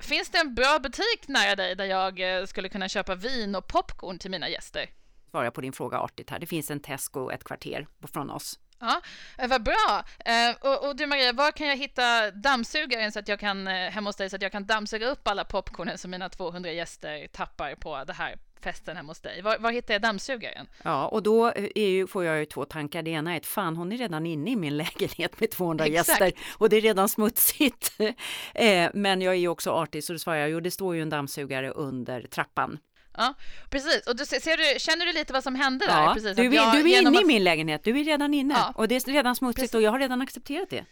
Finns 0.00 0.30
det 0.30 0.38
en 0.38 0.54
bra 0.54 0.78
butik 0.82 1.28
nära 1.28 1.56
dig 1.56 1.74
där 1.76 1.84
jag 1.84 2.20
eh, 2.20 2.46
skulle 2.46 2.68
kunna 2.68 2.88
köpa 2.88 3.14
vin 3.14 3.54
och 3.54 3.66
popcorn 3.66 4.18
till 4.18 4.30
mina 4.30 4.48
gäster? 4.48 4.90
Svarar 5.30 5.50
på 5.50 5.60
din 5.60 5.72
fråga 5.72 5.98
artigt 5.98 6.30
här. 6.30 6.38
Det 6.38 6.46
finns 6.46 6.70
en 6.70 6.80
Tesco 6.80 7.30
ett 7.30 7.44
kvarter 7.44 7.86
från 8.12 8.30
oss. 8.30 8.58
Ja, 8.80 9.00
eh, 9.38 9.48
vad 9.48 9.62
bra. 9.62 10.04
Eh, 10.24 10.56
och, 10.60 10.88
och, 10.88 10.96
du 10.96 11.06
Maria, 11.06 11.32
var 11.32 11.52
kan 11.52 11.66
jag 11.66 11.76
hitta 11.76 12.30
dammsugaren 12.30 13.12
så 13.12 13.18
att 13.18 13.28
jag 13.28 13.40
kan 13.40 13.66
hemma 13.66 14.08
hos 14.08 14.16
dig 14.16 14.30
så 14.30 14.36
att 14.36 14.42
jag 14.42 14.52
kan 14.52 14.66
dammsuga 14.66 15.06
upp 15.06 15.28
alla 15.28 15.44
popcornen 15.44 15.98
som 15.98 16.10
mina 16.10 16.28
200 16.28 16.72
gäster 16.72 17.26
tappar 17.26 17.74
på 17.74 18.04
det 18.04 18.12
här 18.12 18.38
festen 18.62 18.96
hemma 18.96 19.10
hos 19.10 19.20
dig. 19.20 19.42
Var, 19.42 19.58
var 19.58 19.72
hittar 19.72 19.94
jag 19.94 20.02
dammsugaren? 20.02 20.66
Ja, 20.82 21.08
och 21.08 21.22
då 21.22 21.46
är 21.74 21.88
ju, 21.88 22.06
får 22.06 22.24
jag 22.24 22.38
ju 22.38 22.44
två 22.44 22.64
tankar. 22.64 23.02
Det 23.02 23.10
ena 23.10 23.32
är 23.32 23.36
att 23.36 23.46
fan, 23.46 23.76
hon 23.76 23.92
är 23.92 23.96
redan 23.96 24.26
inne 24.26 24.50
i 24.50 24.56
min 24.56 24.76
lägenhet 24.76 25.40
med 25.40 25.50
200 25.50 25.86
Exakt. 25.86 26.08
gäster 26.08 26.32
och 26.58 26.68
det 26.68 26.76
är 26.76 26.80
redan 26.80 27.08
smutsigt. 27.08 27.92
eh, 28.54 28.90
men 28.94 29.22
jag 29.22 29.34
är 29.34 29.38
ju 29.38 29.48
också 29.48 29.70
artig 29.70 30.04
så 30.04 30.12
då 30.12 30.18
svarar 30.18 30.38
jag, 30.38 30.50
jo 30.50 30.60
det 30.60 30.70
står 30.70 30.94
ju 30.94 31.02
en 31.02 31.10
dammsugare 31.10 31.70
under 31.70 32.22
trappan. 32.22 32.78
Ja, 33.16 33.34
precis. 33.70 34.06
Och 34.06 34.16
du, 34.16 34.26
ser 34.26 34.56
du, 34.74 34.80
känner 34.80 35.06
du 35.06 35.12
lite 35.12 35.32
vad 35.32 35.42
som 35.42 35.54
hände 35.54 35.86
där? 35.86 36.02
Ja, 36.02 36.14
precis, 36.14 36.36
du, 36.36 36.46
är, 36.46 36.72
du 36.72 36.92
är 36.92 37.00
inne 37.00 37.18
att... 37.18 37.22
i 37.22 37.24
min 37.24 37.44
lägenhet, 37.44 37.84
du 37.84 38.00
är 38.00 38.04
redan 38.04 38.34
inne 38.34 38.54
ja. 38.54 38.72
och 38.76 38.88
det 38.88 38.94
är 38.94 39.12
redan 39.12 39.36
smutsigt 39.36 39.60
precis. 39.60 39.74
och 39.74 39.82
jag 39.82 39.90
har 39.90 39.98
redan 39.98 40.22
accepterat 40.22 40.70
det. 40.70 40.84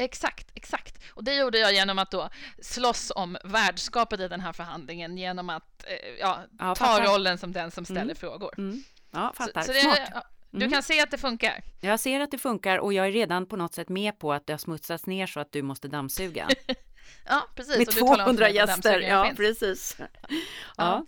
Exakt, 0.00 0.50
exakt. 0.54 0.98
Och 1.08 1.24
det 1.24 1.34
gjorde 1.34 1.58
jag 1.58 1.72
genom 1.72 1.98
att 1.98 2.10
då 2.10 2.28
slåss 2.62 3.12
om 3.14 3.36
värdskapet 3.44 4.20
i 4.20 4.28
den 4.28 4.40
här 4.40 4.52
förhandlingen 4.52 5.18
genom 5.18 5.50
att 5.50 5.84
eh, 5.86 6.08
ja, 6.20 6.38
ja, 6.58 6.74
ta 6.74 6.86
fattar. 6.86 7.06
rollen 7.06 7.38
som 7.38 7.52
den 7.52 7.70
som 7.70 7.84
ställer 7.84 8.02
mm. 8.02 8.16
frågor. 8.16 8.54
Mm. 8.58 8.82
Ja, 9.10 9.32
fattar. 9.36 9.60
Så, 9.60 9.66
så 9.66 9.72
det, 9.72 9.80
Smart. 9.80 10.26
Du 10.50 10.56
mm. 10.56 10.70
kan 10.70 10.82
se 10.82 11.00
att 11.00 11.10
det 11.10 11.18
funkar. 11.18 11.62
Jag 11.80 12.00
ser 12.00 12.20
att 12.20 12.30
det 12.30 12.38
funkar 12.38 12.78
och 12.78 12.92
jag 12.92 13.06
är 13.06 13.12
redan 13.12 13.46
på 13.46 13.56
något 13.56 13.74
sätt 13.74 13.88
med 13.88 14.18
på 14.18 14.32
att 14.32 14.46
det 14.46 14.52
har 14.52 14.58
smutsats 14.58 15.06
ner 15.06 15.26
så 15.26 15.40
att 15.40 15.52
du 15.52 15.62
måste 15.62 15.88
dammsuga. 15.88 16.48
ja, 17.28 17.46
precis. 17.54 17.78
Med 17.78 17.90
200 17.90 18.50
gäster. 18.50 19.00
Ja, 19.00 19.24
finns. 19.24 19.36
precis. 19.36 19.96
Ja. 20.76 21.04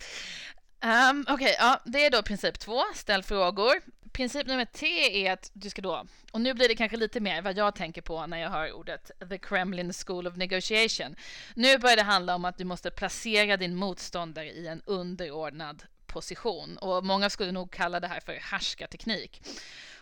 ja. 0.79 1.09
Um, 1.09 1.25
Okej, 1.29 1.33
okay, 1.33 1.55
ja, 1.59 1.79
det 1.85 2.05
är 2.05 2.11
då 2.11 2.23
princip 2.23 2.59
två, 2.59 2.81
ställ 2.95 3.23
frågor 3.23 3.73
princip 4.13 4.47
nummer 4.47 4.65
tre 4.65 5.27
är 5.27 5.33
att 5.33 5.51
du 5.53 5.69
ska 5.69 5.81
då, 5.81 6.05
och 6.31 6.41
nu 6.41 6.53
blir 6.53 6.67
det 6.67 6.75
kanske 6.75 6.97
lite 6.97 7.19
mer 7.19 7.41
vad 7.41 7.57
jag 7.57 7.75
tänker 7.75 8.01
på 8.01 8.27
när 8.27 8.37
jag 8.37 8.49
hör 8.49 8.71
ordet 8.71 9.11
The 9.29 9.37
Kremlin 9.37 9.93
School 9.93 10.27
of 10.27 10.35
Negotiation. 10.35 11.15
Nu 11.55 11.77
börjar 11.77 11.95
det 11.95 12.03
handla 12.03 12.35
om 12.35 12.45
att 12.45 12.57
du 12.57 12.63
måste 12.63 12.91
placera 12.91 13.57
din 13.57 13.75
motståndare 13.75 14.51
i 14.51 14.67
en 14.67 14.81
underordnad 14.85 15.83
position 16.05 16.77
och 16.77 17.05
många 17.05 17.29
skulle 17.29 17.51
nog 17.51 17.71
kalla 17.71 17.99
det 17.99 18.07
här 18.07 18.19
för 18.19 18.33
härskarteknik. 18.33 19.41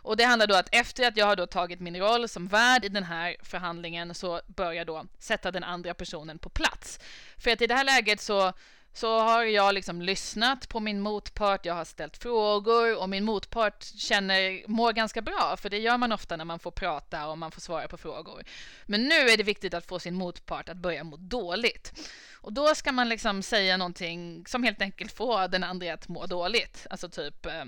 Och 0.03 0.17
det 0.17 0.23
handlar 0.23 0.47
då 0.47 0.55
att 0.55 0.69
efter 0.75 1.07
att 1.07 1.17
jag 1.17 1.25
har 1.25 1.35
då 1.35 1.47
tagit 1.47 1.79
min 1.79 1.97
roll 1.97 2.29
som 2.29 2.47
värd 2.47 2.85
i 2.85 2.89
den 2.89 3.03
här 3.03 3.35
förhandlingen 3.41 4.15
så 4.15 4.41
börjar 4.47 4.73
jag 4.73 4.87
då 4.87 5.05
sätta 5.19 5.51
den 5.51 5.63
andra 5.63 5.93
personen 5.93 6.39
på 6.39 6.49
plats. 6.49 6.99
För 7.37 7.51
att 7.51 7.61
i 7.61 7.67
det 7.67 7.75
här 7.75 7.83
läget 7.83 8.21
så 8.21 8.53
så 8.93 9.19
har 9.19 9.43
jag 9.43 9.73
liksom 9.73 10.01
lyssnat 10.01 10.69
på 10.69 10.79
min 10.79 11.01
motpart, 11.01 11.65
jag 11.65 11.73
har 11.73 11.85
ställt 11.85 12.17
frågor 12.17 13.01
och 13.01 13.09
min 13.09 13.23
motpart 13.23 13.83
känner, 13.83 14.67
mår 14.67 14.93
ganska 14.93 15.21
bra, 15.21 15.57
för 15.57 15.69
det 15.69 15.77
gör 15.77 15.97
man 15.97 16.11
ofta 16.11 16.37
när 16.37 16.45
man 16.45 16.59
får 16.59 16.71
prata 16.71 17.27
och 17.27 17.37
man 17.37 17.51
får 17.51 17.61
svara 17.61 17.87
på 17.87 17.97
frågor. 17.97 18.43
Men 18.85 19.03
nu 19.03 19.15
är 19.15 19.37
det 19.37 19.43
viktigt 19.43 19.73
att 19.73 19.85
få 19.85 19.99
sin 19.99 20.15
motpart 20.15 20.69
att 20.69 20.77
börja 20.77 21.03
må 21.03 21.17
dåligt. 21.17 22.09
Och 22.33 22.53
då 22.53 22.75
ska 22.75 22.91
man 22.91 23.09
liksom 23.09 23.43
säga 23.43 23.77
någonting 23.77 24.45
som 24.47 24.63
helt 24.63 24.81
enkelt 24.81 25.11
får 25.11 25.47
den 25.47 25.63
andra 25.63 25.93
att 25.93 26.07
må 26.07 26.25
dåligt. 26.25 26.87
Alltså 26.89 27.09
typ 27.09 27.45
eh, 27.45 27.65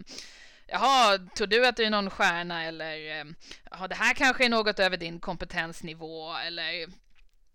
Jaha, 0.67 1.19
tror 1.35 1.47
du 1.47 1.67
att 1.67 1.75
du 1.75 1.83
är 1.83 1.89
någon 1.89 2.09
stjärna 2.09 2.63
eller 2.63 3.19
eh, 3.19 3.25
ja, 3.71 3.87
det 3.87 3.95
här 3.95 4.13
kanske 4.13 4.45
är 4.45 4.49
något 4.49 4.79
över 4.79 4.97
din 4.97 5.19
kompetensnivå 5.19 6.35
eller 6.35 6.87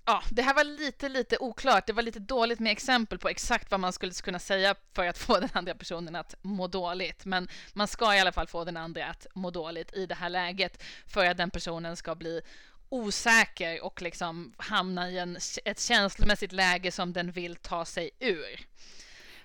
ja, 0.08 0.22
det 0.30 0.42
här 0.42 0.54
var 0.54 0.64
lite, 0.64 1.08
lite 1.08 1.38
oklart. 1.38 1.86
Det 1.86 1.92
var 1.92 2.02
lite 2.02 2.18
dåligt 2.18 2.60
med 2.60 2.72
exempel 2.72 3.18
på 3.18 3.28
exakt 3.28 3.70
vad 3.70 3.80
man 3.80 3.92
skulle 3.92 4.12
kunna 4.12 4.38
säga 4.38 4.74
för 4.94 5.06
att 5.06 5.18
få 5.26 5.40
den 5.40 5.48
andra 5.52 5.74
personen 5.74 6.16
att 6.16 6.34
må 6.42 6.66
dåligt. 6.66 7.24
Men 7.24 7.48
man 7.72 7.88
ska 7.88 8.14
i 8.14 8.20
alla 8.20 8.32
fall 8.32 8.46
få 8.46 8.64
den 8.64 8.76
andra 8.76 9.06
att 9.06 9.26
må 9.34 9.50
dåligt 9.50 9.94
i 9.94 10.06
det 10.06 10.14
här 10.14 10.28
läget 10.28 10.82
för 11.06 11.24
att 11.24 11.36
den 11.36 11.50
personen 11.50 11.96
ska 11.96 12.14
bli 12.14 12.40
osäker 12.88 13.84
och 13.84 14.02
liksom 14.02 14.54
hamna 14.56 15.10
i 15.10 15.18
en, 15.18 15.38
ett 15.64 15.80
känslomässigt 15.80 16.52
läge 16.52 16.92
som 16.92 17.12
den 17.12 17.32
vill 17.32 17.56
ta 17.56 17.84
sig 17.84 18.10
ur. 18.20 18.60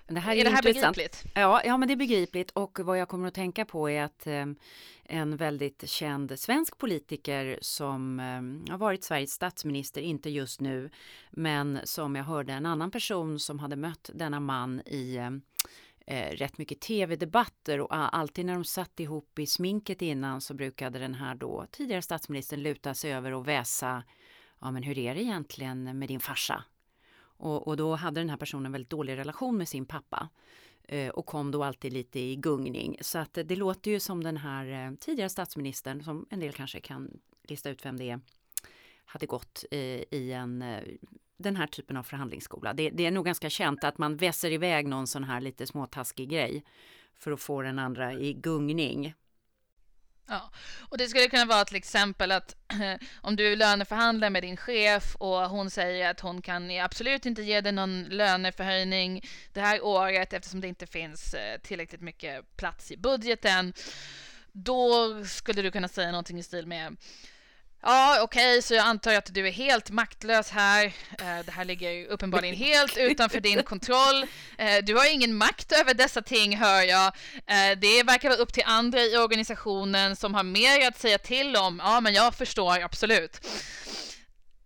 Men 0.06 0.14
det 0.14 0.20
här 0.20 0.36
är, 0.36 0.40
är 0.40 0.44
det 0.44 0.50
här 0.50 0.66
intressant. 0.66 0.96
begripligt? 0.96 1.32
Ja, 1.34 1.62
ja, 1.64 1.76
men 1.76 1.88
det 1.88 1.94
är 1.94 1.96
begripligt 1.96 2.50
och 2.50 2.80
vad 2.80 2.98
jag 2.98 3.08
kommer 3.08 3.28
att 3.28 3.34
tänka 3.34 3.64
på 3.64 3.90
är 3.90 4.02
att 4.02 4.26
eh, 4.26 4.46
en 5.04 5.36
väldigt 5.36 5.88
känd 5.88 6.38
svensk 6.38 6.78
politiker 6.78 7.58
som 7.62 8.20
eh, 8.20 8.72
har 8.72 8.78
varit 8.78 9.04
Sveriges 9.04 9.32
statsminister, 9.32 10.00
inte 10.00 10.30
just 10.30 10.60
nu, 10.60 10.90
men 11.30 11.80
som 11.84 12.16
jag 12.16 12.24
hörde 12.24 12.52
en 12.52 12.66
annan 12.66 12.90
person 12.90 13.38
som 13.38 13.58
hade 13.58 13.76
mött 13.76 14.10
denna 14.14 14.40
man 14.40 14.82
i 14.86 15.16
eh, 15.16 15.30
eh 16.06 16.30
rätt 16.30 16.58
mycket 16.58 16.80
tv-debatter 16.80 17.80
och 17.80 18.16
alltid 18.16 18.46
när 18.46 18.54
de 18.54 18.64
satt 18.64 19.00
ihop 19.00 19.38
i 19.38 19.46
sminket 19.46 20.02
innan 20.02 20.40
så 20.40 20.54
brukade 20.54 20.98
den 20.98 21.14
här 21.14 21.34
då 21.34 21.66
tidigare 21.70 22.02
statsministern 22.02 22.62
luta 22.62 22.94
sig 22.94 23.14
över 23.14 23.32
och 23.32 23.48
väsa 23.48 24.02
Ja 24.60 24.70
men 24.70 24.82
hur 24.82 24.98
är 24.98 25.14
det 25.14 25.22
egentligen 25.22 25.98
med 25.98 26.08
din 26.08 26.20
farsa? 26.20 26.64
Och, 27.44 27.68
och 27.68 27.76
då 27.76 27.94
hade 27.94 28.20
den 28.20 28.30
här 28.30 28.36
personen 28.36 28.72
väldigt 28.72 28.90
dålig 28.90 29.16
relation 29.16 29.56
med 29.56 29.68
sin 29.68 29.86
pappa 29.86 30.28
eh, 30.82 31.08
och 31.08 31.26
kom 31.26 31.50
då 31.50 31.64
alltid 31.64 31.92
lite 31.92 32.20
i 32.20 32.36
gungning. 32.36 32.96
Så 33.00 33.18
att 33.18 33.38
det 33.44 33.56
låter 33.56 33.90
ju 33.90 34.00
som 34.00 34.22
den 34.22 34.36
här 34.36 34.86
eh, 34.86 34.94
tidigare 34.94 35.28
statsministern, 35.28 36.04
som 36.04 36.26
en 36.30 36.40
del 36.40 36.52
kanske 36.52 36.80
kan 36.80 37.20
lista 37.42 37.70
ut 37.70 37.84
vem 37.86 37.96
det 37.96 38.10
är, 38.10 38.20
hade 39.04 39.26
gått 39.26 39.64
i 39.70 40.32
en 40.32 40.62
eh, 40.62 40.82
den 41.36 41.56
här 41.56 41.66
typen 41.66 41.96
av 41.96 42.02
förhandlingsskola. 42.02 42.72
Det, 42.72 42.90
det, 42.90 43.06
är 43.06 43.10
nog 43.10 43.24
ganska 43.24 43.50
känt 43.50 43.84
att 43.84 43.98
man 43.98 44.16
väser 44.16 44.50
iväg 44.50 44.86
någon 44.86 45.06
sån 45.06 45.24
här 45.24 45.40
lite 45.40 45.66
småtaskig 45.66 46.28
grej 46.28 46.64
för 47.14 47.32
att 47.32 47.40
få 47.40 47.62
den 47.62 47.78
andra 47.78 48.12
i 48.12 48.32
gungning. 48.32 49.14
Ja, 50.26 50.50
och 50.88 50.98
det 50.98 51.08
skulle 51.08 51.28
kunna 51.28 51.44
vara 51.44 51.64
till 51.64 51.76
exempel 51.76 52.32
att 52.32 52.56
om 53.20 53.36
du 53.36 53.56
löneförhandlar 53.56 54.30
med 54.30 54.42
din 54.42 54.56
chef 54.56 55.16
och 55.16 55.50
hon 55.50 55.70
säger 55.70 56.10
att 56.10 56.20
hon 56.20 56.42
kan 56.42 56.70
absolut 56.80 57.26
inte 57.26 57.42
ge 57.42 57.60
dig 57.60 57.72
någon 57.72 58.04
löneförhöjning 58.04 59.24
det 59.52 59.60
här 59.60 59.84
året 59.84 60.32
eftersom 60.32 60.60
det 60.60 60.68
inte 60.68 60.86
finns 60.86 61.34
eh, 61.34 61.58
tillräckligt 61.60 62.00
mycket 62.00 62.56
plats 62.56 62.90
i 62.90 62.96
budgeten. 62.96 63.72
Då 64.52 65.24
skulle 65.24 65.62
du 65.62 65.70
kunna 65.70 65.88
säga 65.88 66.10
någonting 66.10 66.38
i 66.38 66.42
stil 66.42 66.66
med 66.66 66.96
Ja, 67.86 68.18
okej, 68.22 68.52
okay, 68.52 68.62
så 68.62 68.74
jag 68.74 68.86
antar 68.86 69.14
att 69.14 69.34
du 69.34 69.48
är 69.48 69.52
helt 69.52 69.90
maktlös 69.90 70.50
här. 70.50 70.84
Eh, 71.18 71.44
det 71.44 71.52
här 71.52 71.64
ligger 71.64 72.06
uppenbarligen 72.06 72.56
helt 72.56 72.96
utanför 72.96 73.40
din 73.40 73.62
kontroll. 73.62 74.26
Eh, 74.58 74.76
du 74.82 74.94
har 74.94 75.12
ingen 75.12 75.34
makt 75.34 75.72
över 75.72 75.94
dessa 75.94 76.22
ting, 76.22 76.56
hör 76.56 76.82
jag. 76.82 77.06
Eh, 77.46 77.78
det 77.78 78.02
verkar 78.02 78.28
vara 78.28 78.38
upp 78.38 78.52
till 78.52 78.62
andra 78.66 79.00
i 79.00 79.16
organisationen 79.16 80.16
som 80.16 80.34
har 80.34 80.42
mer 80.42 80.88
att 80.88 81.00
säga 81.00 81.18
till 81.18 81.56
om. 81.56 81.82
Ja, 81.84 82.00
men 82.00 82.14
jag 82.14 82.34
förstår 82.34 82.82
absolut 82.82 83.40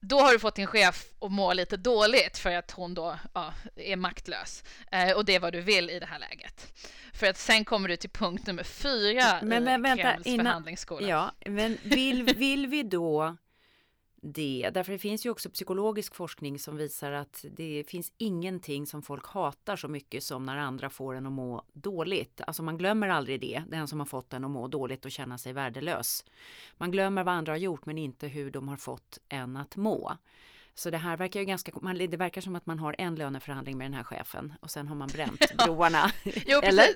då 0.00 0.21
har 0.21 0.33
du 0.33 0.38
fått 0.38 0.55
din 0.55 0.67
chef 0.67 1.05
att 1.19 1.31
må 1.31 1.52
lite 1.52 1.76
dåligt 1.76 2.38
för 2.38 2.50
att 2.50 2.71
hon 2.71 2.95
då 2.95 3.19
ja, 3.35 3.55
är 3.76 3.97
maktlös. 3.97 4.64
Eh, 4.93 5.12
och 5.12 5.25
det 5.25 5.35
är 5.35 5.40
vad 5.40 5.52
du 5.52 5.61
vill 5.61 5.90
i 5.90 5.99
det 5.99 6.07
här 6.07 6.19
läget. 6.19 6.73
För 7.12 7.26
att 7.26 7.37
sen 7.37 7.64
kommer 7.64 7.88
du 7.88 7.97
till 7.97 8.11
punkt 8.11 8.47
nummer 8.47 8.64
fyra 8.64 9.38
men, 9.43 9.62
i 9.62 9.64
men, 9.64 9.83
vänta, 9.83 10.02
Kremls 10.02 10.26
innan, 10.26 10.47
förhandlingsskola. 10.47 11.09
Ja, 11.09 11.33
men 11.47 11.78
vill, 11.83 12.23
vill 12.25 12.67
vi 12.67 12.83
då 12.83 13.37
det. 14.23 14.71
Därför 14.75 14.93
det 14.93 14.99
finns 14.99 15.27
ju 15.27 15.31
också 15.31 15.51
psykologisk 15.51 16.15
forskning 16.15 16.59
som 16.59 16.77
visar 16.77 17.13
att 17.13 17.45
det 17.51 17.85
finns 17.89 18.13
ingenting 18.17 18.87
som 18.87 19.03
folk 19.03 19.27
hatar 19.27 19.77
så 19.77 19.89
mycket 19.89 20.23
som 20.23 20.47
när 20.47 20.57
andra 20.57 20.91
får 20.91 21.15
en 21.15 21.27
att 21.27 21.33
må 21.33 21.63
dåligt. 21.73 22.41
Alltså 22.47 22.63
man 22.63 22.79
glömmer 22.79 23.09
aldrig 23.09 23.41
det, 23.41 23.63
den 23.69 23.89
som 23.89 23.99
har 23.99 24.07
fått 24.07 24.33
en 24.33 24.45
att 24.45 24.51
må 24.51 24.69
dåligt 24.69 25.05
och 25.05 25.11
känna 25.11 25.39
sig 25.39 25.53
värdelös. 25.53 26.25
Man 26.77 26.91
glömmer 26.91 27.25
vad 27.25 27.35
andra 27.35 27.53
har 27.53 27.59
gjort 27.59 27.87
men 27.87 27.99
inte 27.99 28.29
hur 28.29 28.51
de 28.51 28.69
har 28.69 28.77
fått 28.77 29.19
en 29.29 29.57
att 29.57 29.77
må. 29.77 30.13
Så 30.75 30.91
det 30.91 30.99
här 30.99 31.17
verkar 31.17 31.41
ju 31.41 31.47
ganska, 31.47 31.73
det 31.95 32.17
verkar 32.17 32.41
som 32.41 32.57
att 32.57 32.67
man 32.67 32.79
har 32.79 32.95
en 32.99 33.15
löneförhandling 33.15 33.79
med 33.79 33.85
den 33.85 33.95
här 33.95 34.05
chefen 34.05 34.55
och 34.61 34.71
sen 34.71 34.89
har 34.89 34.97
man 34.97 35.09
bränt 35.09 35.57
broarna. 35.65 36.13
jo, 36.25 36.59
Eller? 36.63 36.87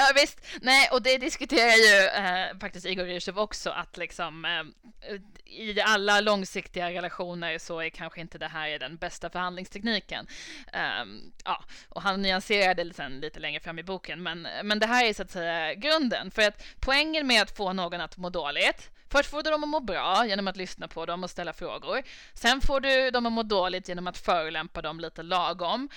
Ja 0.00 0.12
visst, 0.14 0.40
nej 0.60 0.88
och 0.92 1.02
det 1.02 1.18
diskuterar 1.18 1.72
ju 1.72 2.06
eh, 2.06 2.58
faktiskt 2.60 2.86
Igor 2.86 3.04
Ryshov 3.04 3.38
också 3.38 3.70
att 3.70 3.96
liksom 3.96 4.44
eh, 4.44 5.14
i 5.44 5.80
alla 5.80 6.20
långsiktiga 6.20 6.90
relationer 6.90 7.58
så 7.58 7.80
är 7.80 7.88
kanske 7.88 8.20
inte 8.20 8.38
det 8.38 8.46
här 8.46 8.78
den 8.78 8.96
bästa 8.96 9.30
förhandlingstekniken. 9.30 10.26
Eh, 10.72 11.04
ja, 11.44 11.64
och 11.88 12.02
han 12.02 12.22
nyanserar 12.22 12.74
det 12.74 12.94
sen 12.94 13.20
lite 13.20 13.40
längre 13.40 13.60
fram 13.60 13.78
i 13.78 13.82
boken, 13.82 14.22
men, 14.22 14.48
men 14.64 14.78
det 14.78 14.86
här 14.86 15.04
är 15.04 15.12
så 15.12 15.22
att 15.22 15.30
säga 15.30 15.74
grunden 15.74 16.30
för 16.30 16.42
att 16.42 16.64
poängen 16.80 17.26
med 17.26 17.42
att 17.42 17.56
få 17.56 17.72
någon 17.72 18.00
att 18.00 18.16
må 18.16 18.30
dåligt 18.30 18.90
Först 19.10 19.30
får 19.30 19.42
du 19.42 19.50
dem 19.50 19.64
att 19.64 19.68
må 19.68 19.80
bra 19.80 20.26
genom 20.26 20.48
att 20.48 20.56
lyssna 20.56 20.88
på 20.88 21.06
dem 21.06 21.24
och 21.24 21.30
ställa 21.30 21.52
frågor. 21.52 22.02
Sen 22.34 22.60
får 22.60 22.80
du 22.80 23.10
dem 23.10 23.26
att 23.26 23.32
må 23.32 23.42
dåligt 23.42 23.88
genom 23.88 24.06
att 24.06 24.18
förolämpa 24.18 24.82
dem 24.82 25.00
lite 25.00 25.22
lagom. 25.22 25.88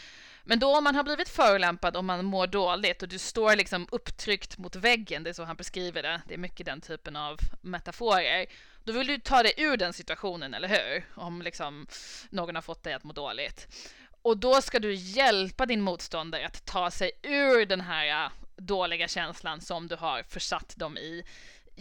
Men 0.44 0.60
då 0.60 0.78
om 0.78 0.84
man 0.84 0.96
har 0.96 1.04
blivit 1.04 1.30
förolämpad 1.30 1.96
och 1.96 2.04
man 2.04 2.26
mår 2.26 2.48
dåligt 2.48 3.02
och 3.02 3.10
du 3.10 3.18
står 3.18 3.56
liksom 3.56 3.88
upptryckt 3.92 4.58
mot 4.58 4.76
väggen, 4.76 5.24
det 5.24 5.30
är 5.30 5.34
så 5.34 5.44
han 5.44 5.56
beskriver 5.56 6.04
det, 6.04 6.22
det 6.28 6.34
är 6.34 6.38
mycket 6.38 6.66
den 6.66 6.82
typen 6.82 7.16
av 7.16 7.40
metaforer, 7.62 8.46
då 8.84 8.94
vill 8.94 9.08
du 9.08 9.20
ta 9.20 9.44
dig 9.44 9.54
ur 9.58 9.78
den 9.78 9.94
situationen, 9.94 10.54
eller 10.54 10.68
hur? 10.68 11.06
Om 11.16 11.42
liksom 11.42 11.88
någon 12.30 12.56
har 12.56 12.62
fått 12.62 12.84
dig 12.84 12.94
att 12.94 13.04
må 13.04 13.14
dåligt. 13.14 13.68
Och 14.22 14.38
då 14.38 14.62
ska 14.62 14.80
du 14.80 14.94
hjälpa 14.94 15.66
din 15.66 15.82
motståndare 15.82 16.46
att 16.46 16.66
ta 16.66 16.92
sig 16.92 17.12
ur 17.22 17.66
den 17.66 17.82
här 17.82 18.26
äh, 18.26 18.32
dåliga 18.58 19.08
känslan 19.08 19.62
som 19.62 19.88
du 19.88 19.96
har 19.96 20.24
försatt 20.24 20.74
dem 20.78 20.98
i 20.98 21.24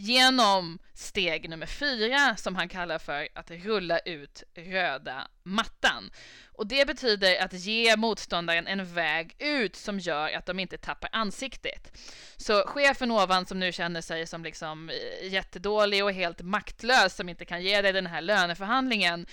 genom 0.00 0.78
steg 0.94 1.50
nummer 1.50 1.66
fyra 1.66 2.36
som 2.36 2.56
han 2.56 2.68
kallar 2.68 2.98
för 2.98 3.28
att 3.34 3.50
rulla 3.50 3.98
ut 3.98 4.42
röda 4.54 5.28
mattan. 5.42 6.10
Och 6.52 6.66
det 6.66 6.86
betyder 6.86 7.44
att 7.44 7.52
ge 7.52 7.96
motståndaren 7.96 8.66
en 8.66 8.94
väg 8.94 9.36
ut 9.38 9.76
som 9.76 9.98
gör 9.98 10.32
att 10.32 10.46
de 10.46 10.58
inte 10.58 10.78
tappar 10.78 11.10
ansiktet. 11.12 11.98
Så 12.36 12.62
chefen 12.66 13.10
ovan 13.10 13.46
som 13.46 13.60
nu 13.60 13.72
känner 13.72 14.00
sig 14.00 14.26
som 14.26 14.44
liksom 14.44 14.90
eh, 14.90 15.32
jättedålig 15.32 16.04
och 16.04 16.12
helt 16.12 16.42
maktlös 16.42 17.16
som 17.16 17.28
inte 17.28 17.44
kan 17.44 17.62
ge 17.62 17.82
dig 17.82 17.92
den 17.92 18.06
här 18.06 18.20
löneförhandlingen 18.20 19.26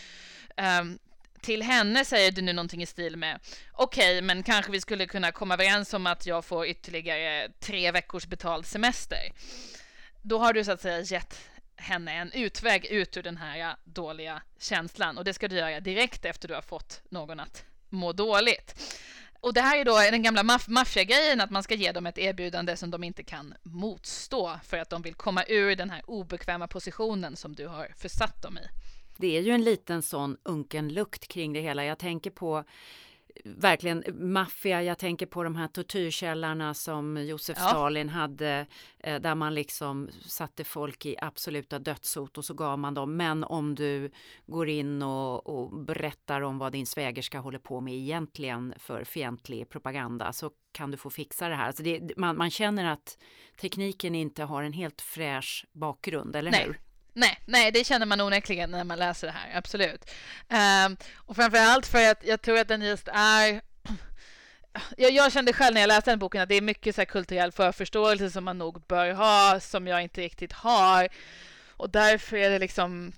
um, 0.82 1.00
till 1.42 1.64
henne 1.64 2.06
säger 2.06 2.32
du 2.32 2.42
nu 2.42 2.54
någonting 2.54 2.82
i 2.82 2.86
stil 2.86 3.18
med 3.18 3.40
okej, 3.74 4.18
okay, 4.18 4.22
men 4.22 4.44
kanske 4.44 4.72
vi 4.72 4.82
skulle 4.82 5.06
kunna 5.06 5.32
komma 5.32 5.54
överens 5.54 5.94
om 5.94 6.08
att 6.08 6.26
jag 6.26 6.46
får 6.46 6.68
ytterligare 6.68 7.50
tre 7.60 7.92
veckors 7.92 8.26
betald 8.26 8.66
semester 8.66 9.32
då 10.28 10.40
har 10.40 10.54
du 10.54 10.64
så 10.64 10.72
att 10.72 10.82
säga 10.82 11.02
gett 11.02 11.50
henne 11.76 12.14
en 12.14 12.32
utväg 12.32 12.86
ut 12.86 13.18
ur 13.18 13.24
den 13.24 13.38
här 13.38 13.76
dåliga 13.84 14.42
känslan 14.60 15.18
och 15.18 15.24
det 15.24 15.34
ska 15.34 15.48
du 15.48 15.56
göra 15.56 15.80
direkt 15.80 16.26
efter 16.26 16.48
du 16.48 16.54
har 16.54 16.62
fått 16.62 17.02
någon 17.10 17.40
att 17.40 17.66
må 17.90 18.14
dåligt. 18.14 19.00
Och 19.40 19.54
det 19.54 19.62
här 19.62 19.78
är 19.78 19.86
då 19.86 19.98
den 19.98 20.24
gamla 20.24 20.44
maf 20.44 20.68
maffiagrejen 20.68 21.42
att 21.42 21.50
man 21.50 21.64
ska 21.64 21.76
ge 21.76 21.92
dem 21.92 22.06
ett 22.06 22.18
erbjudande 22.18 22.78
som 22.78 22.92
de 22.92 23.04
inte 23.04 23.24
kan 23.24 23.54
motstå 23.64 24.60
för 24.64 24.78
att 24.78 24.90
de 24.90 25.02
vill 25.02 25.14
komma 25.14 25.44
ur 25.48 25.76
den 25.76 25.90
här 25.90 26.02
obekväma 26.10 26.68
positionen 26.68 27.36
som 27.36 27.56
du 27.56 27.68
har 27.68 27.94
försatt 27.98 28.42
dem 28.42 28.58
i. 28.58 28.62
Det 29.18 29.38
är 29.38 29.42
ju 29.42 29.52
en 29.52 29.64
liten 29.64 30.02
sån 30.02 30.38
unken 30.44 30.90
lukt 30.90 31.28
kring 31.28 31.54
det 31.54 31.62
hela. 31.62 31.86
Jag 31.86 32.00
tänker 32.00 32.32
på 32.32 32.64
verkligen 33.46 34.04
maffia. 34.14 34.84
Jag 34.84 34.98
tänker 34.98 35.26
på 35.26 35.44
de 35.44 35.56
här 35.56 35.68
tortyrkällarna 35.68 36.74
som 36.74 37.18
Josef 37.18 37.58
ja. 37.60 37.68
Stalin 37.68 38.10
hade 38.10 38.66
eh, 39.00 39.22
där 39.22 39.36
man 39.36 39.54
liksom 39.54 40.10
satte 40.26 40.64
folk 40.64 41.06
i 41.06 41.16
absoluta 41.22 41.80
dödshot 41.80 42.38
och 42.38 42.46
så 42.46 42.54
gav 42.54 42.80
man 42.80 42.94
dem. 42.94 43.18
Men 43.18 43.44
om 43.44 43.76
du 43.76 44.12
går 44.46 44.70
in 44.70 45.02
och, 45.02 45.48
och 45.48 45.80
berättar 45.80 46.42
om 46.42 46.58
vad 46.58 46.72
din 46.72 46.86
svägerska 46.86 47.40
håller 47.40 47.60
på 47.60 47.82
med 47.82 47.94
egentligen 47.94 48.74
för 48.78 49.04
fientlig 49.04 49.70
propaganda 49.70 50.34
så 50.34 50.52
kan 50.72 50.92
du 50.92 50.98
få 50.98 51.10
fixa 51.10 51.50
det 51.50 51.56
här. 51.56 51.68
Alltså 51.68 51.84
det, 51.84 52.18
man, 52.18 52.38
man 52.38 52.50
känner 52.50 52.86
att 52.86 53.18
tekniken 53.62 54.16
inte 54.16 54.44
har 54.44 54.64
en 54.64 54.74
helt 54.74 55.02
fräsch 55.02 55.66
bakgrund, 55.72 56.36
eller 56.36 56.52
Nej. 56.52 56.64
hur? 56.66 56.87
Nej, 57.18 57.40
nej, 57.46 57.72
det 57.72 57.84
känner 57.84 58.06
man 58.06 58.22
onekligen 58.22 58.72
när 58.72 58.84
man 58.84 59.00
läser 59.00 59.28
det 59.28 59.34
här, 59.34 59.58
absolut. 59.58 60.12
Um, 60.50 60.98
och 61.16 61.36
framför 61.36 61.58
allt 61.58 61.88
för 61.88 62.12
att 62.12 62.24
jag 62.24 62.42
tror 62.42 62.58
att 62.58 62.68
den 62.68 62.82
just 62.82 63.08
är 63.14 63.62
jag, 64.98 65.12
jag, 65.12 65.32
kände 65.32 65.54
själv 65.54 65.74
när 65.74 65.82
jag 65.82 65.88
läste 65.88 66.12
den 66.12 66.20
boken 66.20 66.42
att 66.42 66.50
det 66.50 66.56
är 66.56 66.62
mycket 66.62 66.96
så 66.96 67.06
kulturell 67.06 67.52
förförståelse 67.52 68.30
som 68.30 68.44
man 68.44 68.58
nog 68.58 68.82
bör 68.88 69.12
ha, 69.12 69.60
som 69.60 69.88
jag 69.88 70.04
inte 70.04 70.22
riktigt 70.22 70.54
har. 70.54 71.08
Och 71.68 71.90
därför 71.90 72.38
är 72.38 72.50
det 72.50 72.60
liksom 72.60 73.14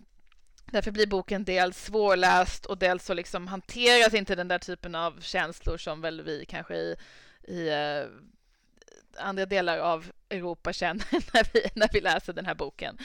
Därför 0.71 0.91
blir 0.91 1.07
boken 1.07 1.43
dels 1.43 1.85
svårläst 1.85 2.65
och 2.65 2.77
dels 2.77 3.05
så 3.05 3.13
liksom 3.13 3.47
hanteras 3.47 4.13
inte 4.13 4.35
den 4.35 4.47
där 4.47 4.59
typen 4.59 4.95
av 4.95 5.21
känslor 5.21 5.77
som 5.77 6.01
väl 6.01 6.21
vi 6.21 6.45
kanske 6.45 6.75
i, 6.75 6.95
i 7.47 7.69
uh, 7.69 8.07
andra 9.19 9.45
delar 9.45 9.77
av 9.77 10.11
Europa 10.29 10.73
känner 10.73 11.05
när 11.33 11.53
vi, 11.53 11.69
när 11.73 11.89
vi 11.93 12.01
läser 12.01 12.33
den 12.33 12.45
här 12.45 12.55
boken. 12.55 12.97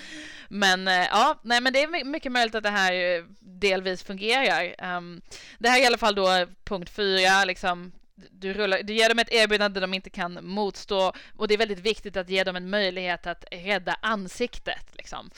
Men 0.48 0.88
eh, 0.88 0.94
ja, 0.94 1.40
nej, 1.42 1.60
men 1.60 1.72
det 1.72 1.82
är 1.82 2.04
mycket 2.04 2.32
möjligt 2.32 2.54
att 2.54 2.62
det 2.62 2.70
här 2.70 3.24
delvis 3.40 4.02
fungerar. 4.02 4.96
Um, 4.96 5.20
det 5.58 5.68
här 5.68 5.78
är 5.78 5.82
i 5.82 5.86
alla 5.86 5.98
fall 5.98 6.14
då 6.14 6.46
punkt 6.64 6.90
fyra, 6.90 7.44
liksom, 7.44 7.92
du, 8.14 8.52
rullar, 8.52 8.82
du 8.82 8.94
ger 8.94 9.08
dem 9.08 9.18
ett 9.18 9.32
erbjudande 9.32 9.80
de 9.80 9.94
inte 9.94 10.10
kan 10.10 10.38
motstå 10.42 11.12
och 11.36 11.48
det 11.48 11.54
är 11.54 11.58
väldigt 11.58 11.78
viktigt 11.78 12.16
att 12.16 12.28
ge 12.28 12.44
dem 12.44 12.56
en 12.56 12.70
möjlighet 12.70 13.26
att 13.26 13.44
rädda 13.50 13.96
ansiktet. 14.02 14.86
Liksom. 14.92 15.30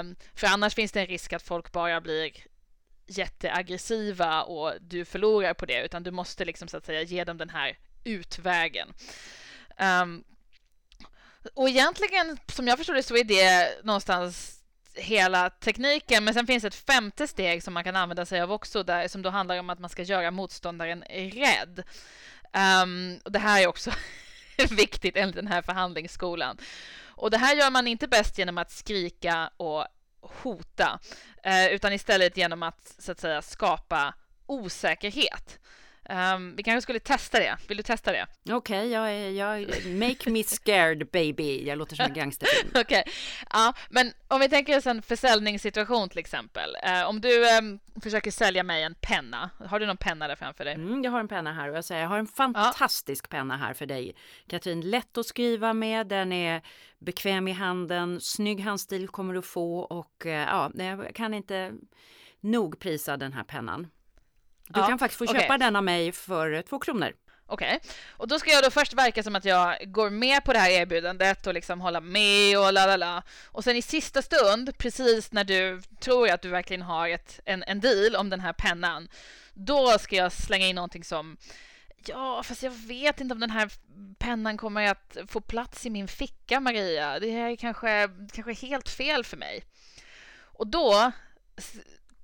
Um, 0.00 0.16
för 0.34 0.46
annars 0.46 0.74
finns 0.74 0.92
det 0.92 1.00
en 1.00 1.06
risk 1.06 1.32
att 1.32 1.42
folk 1.42 1.72
bara 1.72 2.00
blir 2.00 2.30
jätteaggressiva 3.06 4.42
och 4.42 4.72
du 4.80 5.04
förlorar 5.04 5.54
på 5.54 5.66
det, 5.66 5.84
utan 5.84 6.02
du 6.02 6.10
måste 6.10 6.44
liksom 6.44 6.68
så 6.68 6.76
att 6.76 6.86
säga 6.86 7.02
ge 7.02 7.24
dem 7.24 7.38
den 7.38 7.50
här 7.50 7.78
utvägen. 8.04 8.88
Um, 9.80 10.24
och 11.54 11.68
egentligen, 11.68 12.38
som 12.46 12.68
jag 12.68 12.78
förstår 12.78 12.94
det, 12.94 13.02
så 13.02 13.16
är 13.16 13.24
det 13.24 13.84
någonstans 13.84 14.60
hela 14.94 15.50
tekniken. 15.50 16.24
Men 16.24 16.34
sen 16.34 16.46
finns 16.46 16.64
ett 16.64 16.74
femte 16.74 17.26
steg 17.26 17.62
som 17.62 17.74
man 17.74 17.84
kan 17.84 17.96
använda 17.96 18.26
sig 18.26 18.40
av 18.40 18.52
också, 18.52 18.82
där, 18.82 19.08
som 19.08 19.22
då 19.22 19.30
handlar 19.30 19.58
om 19.58 19.70
att 19.70 19.78
man 19.78 19.90
ska 19.90 20.02
göra 20.02 20.30
motståndaren 20.30 21.02
rädd. 21.32 21.82
Um, 22.82 23.20
och 23.24 23.32
det 23.32 23.38
här 23.38 23.62
är 23.62 23.66
också 23.66 23.90
viktigt 24.70 25.16
enligt 25.16 25.36
den 25.36 25.46
här 25.46 25.62
förhandlingsskolan. 25.62 26.58
Och 27.04 27.30
det 27.30 27.38
här 27.38 27.56
gör 27.56 27.70
man 27.70 27.86
inte 27.86 28.08
bäst 28.08 28.38
genom 28.38 28.58
att 28.58 28.70
skrika 28.70 29.50
och 29.56 29.86
hota, 30.20 30.98
eh, 31.42 31.66
utan 31.66 31.92
istället 31.92 32.36
genom 32.36 32.62
att 32.62 32.94
så 32.98 33.12
att 33.12 33.20
säga 33.20 33.42
skapa 33.42 34.14
osäkerhet. 34.46 35.58
Um, 36.08 36.56
vi 36.56 36.62
kanske 36.62 36.82
skulle 36.82 37.00
testa 37.00 37.38
det. 37.38 37.56
Vill 37.68 37.76
du 37.76 37.82
testa 37.82 38.12
det? 38.12 38.26
Okej, 38.50 38.54
okay, 38.54 39.32
jag, 39.32 39.32
jag, 39.32 39.86
make 39.86 40.30
me 40.30 40.42
scared 40.42 41.10
baby. 41.10 41.66
Jag 41.66 41.78
låter 41.78 41.96
som 41.96 42.06
en 42.06 42.14
gangsterfilm. 42.14 42.70
Okej, 42.74 42.82
okay. 42.82 43.12
ja, 43.50 43.74
men 43.90 44.12
om 44.28 44.40
vi 44.40 44.48
tänker 44.48 44.76
oss 44.76 44.86
en 44.86 45.02
försäljningssituation 45.02 46.08
till 46.08 46.18
exempel. 46.18 46.76
Uh, 46.86 47.08
om 47.08 47.20
du 47.20 47.58
um, 47.58 47.78
försöker 48.02 48.30
sälja 48.30 48.62
mig 48.62 48.82
en 48.82 48.94
penna. 48.94 49.50
Har 49.68 49.80
du 49.80 49.86
någon 49.86 49.96
penna 49.96 50.28
där 50.28 50.36
framför 50.36 50.64
dig? 50.64 50.74
Mm, 50.74 51.04
jag 51.04 51.10
har 51.10 51.20
en 51.20 51.28
penna 51.28 51.52
här 51.52 51.70
och 51.70 51.76
jag 51.76 51.84
säger 51.84 52.02
jag 52.02 52.08
har 52.08 52.18
en 52.18 52.26
fantastisk 52.26 53.24
ja. 53.24 53.28
penna 53.30 53.56
här 53.56 53.74
för 53.74 53.86
dig. 53.86 54.16
Katrin, 54.46 54.90
lätt 54.90 55.18
att 55.18 55.26
skriva 55.26 55.72
med. 55.72 56.06
Den 56.06 56.32
är 56.32 56.62
bekväm 56.98 57.48
i 57.48 57.52
handen. 57.52 58.20
Snygg 58.20 58.60
handstil 58.60 59.08
kommer 59.08 59.34
du 59.34 59.42
få 59.42 59.78
och 59.78 60.22
uh, 60.26 60.32
ja, 60.32 60.70
jag 60.74 61.14
kan 61.14 61.34
inte 61.34 61.72
nog 62.40 62.78
prisa 62.78 63.16
den 63.16 63.32
här 63.32 63.44
pennan. 63.44 63.86
Du 64.68 64.80
ja, 64.80 64.86
kan 64.86 64.98
faktiskt 64.98 65.18
få 65.18 65.26
köpa 65.26 65.44
okay. 65.44 65.58
den 65.58 65.76
av 65.76 65.84
mig 65.84 66.12
för 66.12 66.62
två 66.62 66.78
kronor. 66.78 67.12
Okej, 67.48 67.76
okay. 67.76 67.90
och 68.10 68.28
då 68.28 68.38
ska 68.38 68.50
jag 68.50 68.62
då 68.62 68.70
först 68.70 68.92
verka 68.92 69.22
som 69.22 69.36
att 69.36 69.44
jag 69.44 69.92
går 69.92 70.10
med 70.10 70.44
på 70.44 70.52
det 70.52 70.58
här 70.58 70.70
erbjudandet 70.70 71.46
och 71.46 71.54
liksom 71.54 71.80
hålla 71.80 72.00
med 72.00 72.58
och 72.58 72.72
la 72.72 72.86
la 72.86 72.96
la. 72.96 73.22
Och 73.46 73.64
sen 73.64 73.76
i 73.76 73.82
sista 73.82 74.22
stund, 74.22 74.78
precis 74.78 75.32
när 75.32 75.44
du 75.44 75.82
tror 76.00 76.30
att 76.30 76.42
du 76.42 76.48
verkligen 76.48 76.82
har 76.82 77.08
ett, 77.08 77.40
en, 77.44 77.62
en 77.62 77.80
deal 77.80 78.16
om 78.16 78.30
den 78.30 78.40
här 78.40 78.52
pennan, 78.52 79.08
då 79.54 79.98
ska 79.98 80.16
jag 80.16 80.32
slänga 80.32 80.66
in 80.66 80.76
någonting 80.76 81.04
som 81.04 81.36
Ja, 82.08 82.42
fast 82.42 82.62
jag 82.62 82.70
vet 82.70 83.20
inte 83.20 83.34
om 83.34 83.40
den 83.40 83.50
här 83.50 83.70
pennan 84.18 84.56
kommer 84.56 84.90
att 84.90 85.16
få 85.28 85.40
plats 85.40 85.86
i 85.86 85.90
min 85.90 86.08
ficka, 86.08 86.60
Maria. 86.60 87.18
Det 87.18 87.30
här 87.30 87.50
är 87.50 87.56
kanske, 87.56 88.08
kanske 88.32 88.66
helt 88.66 88.88
fel 88.88 89.24
för 89.24 89.36
mig. 89.36 89.64
Och 90.38 90.66
då 90.66 91.12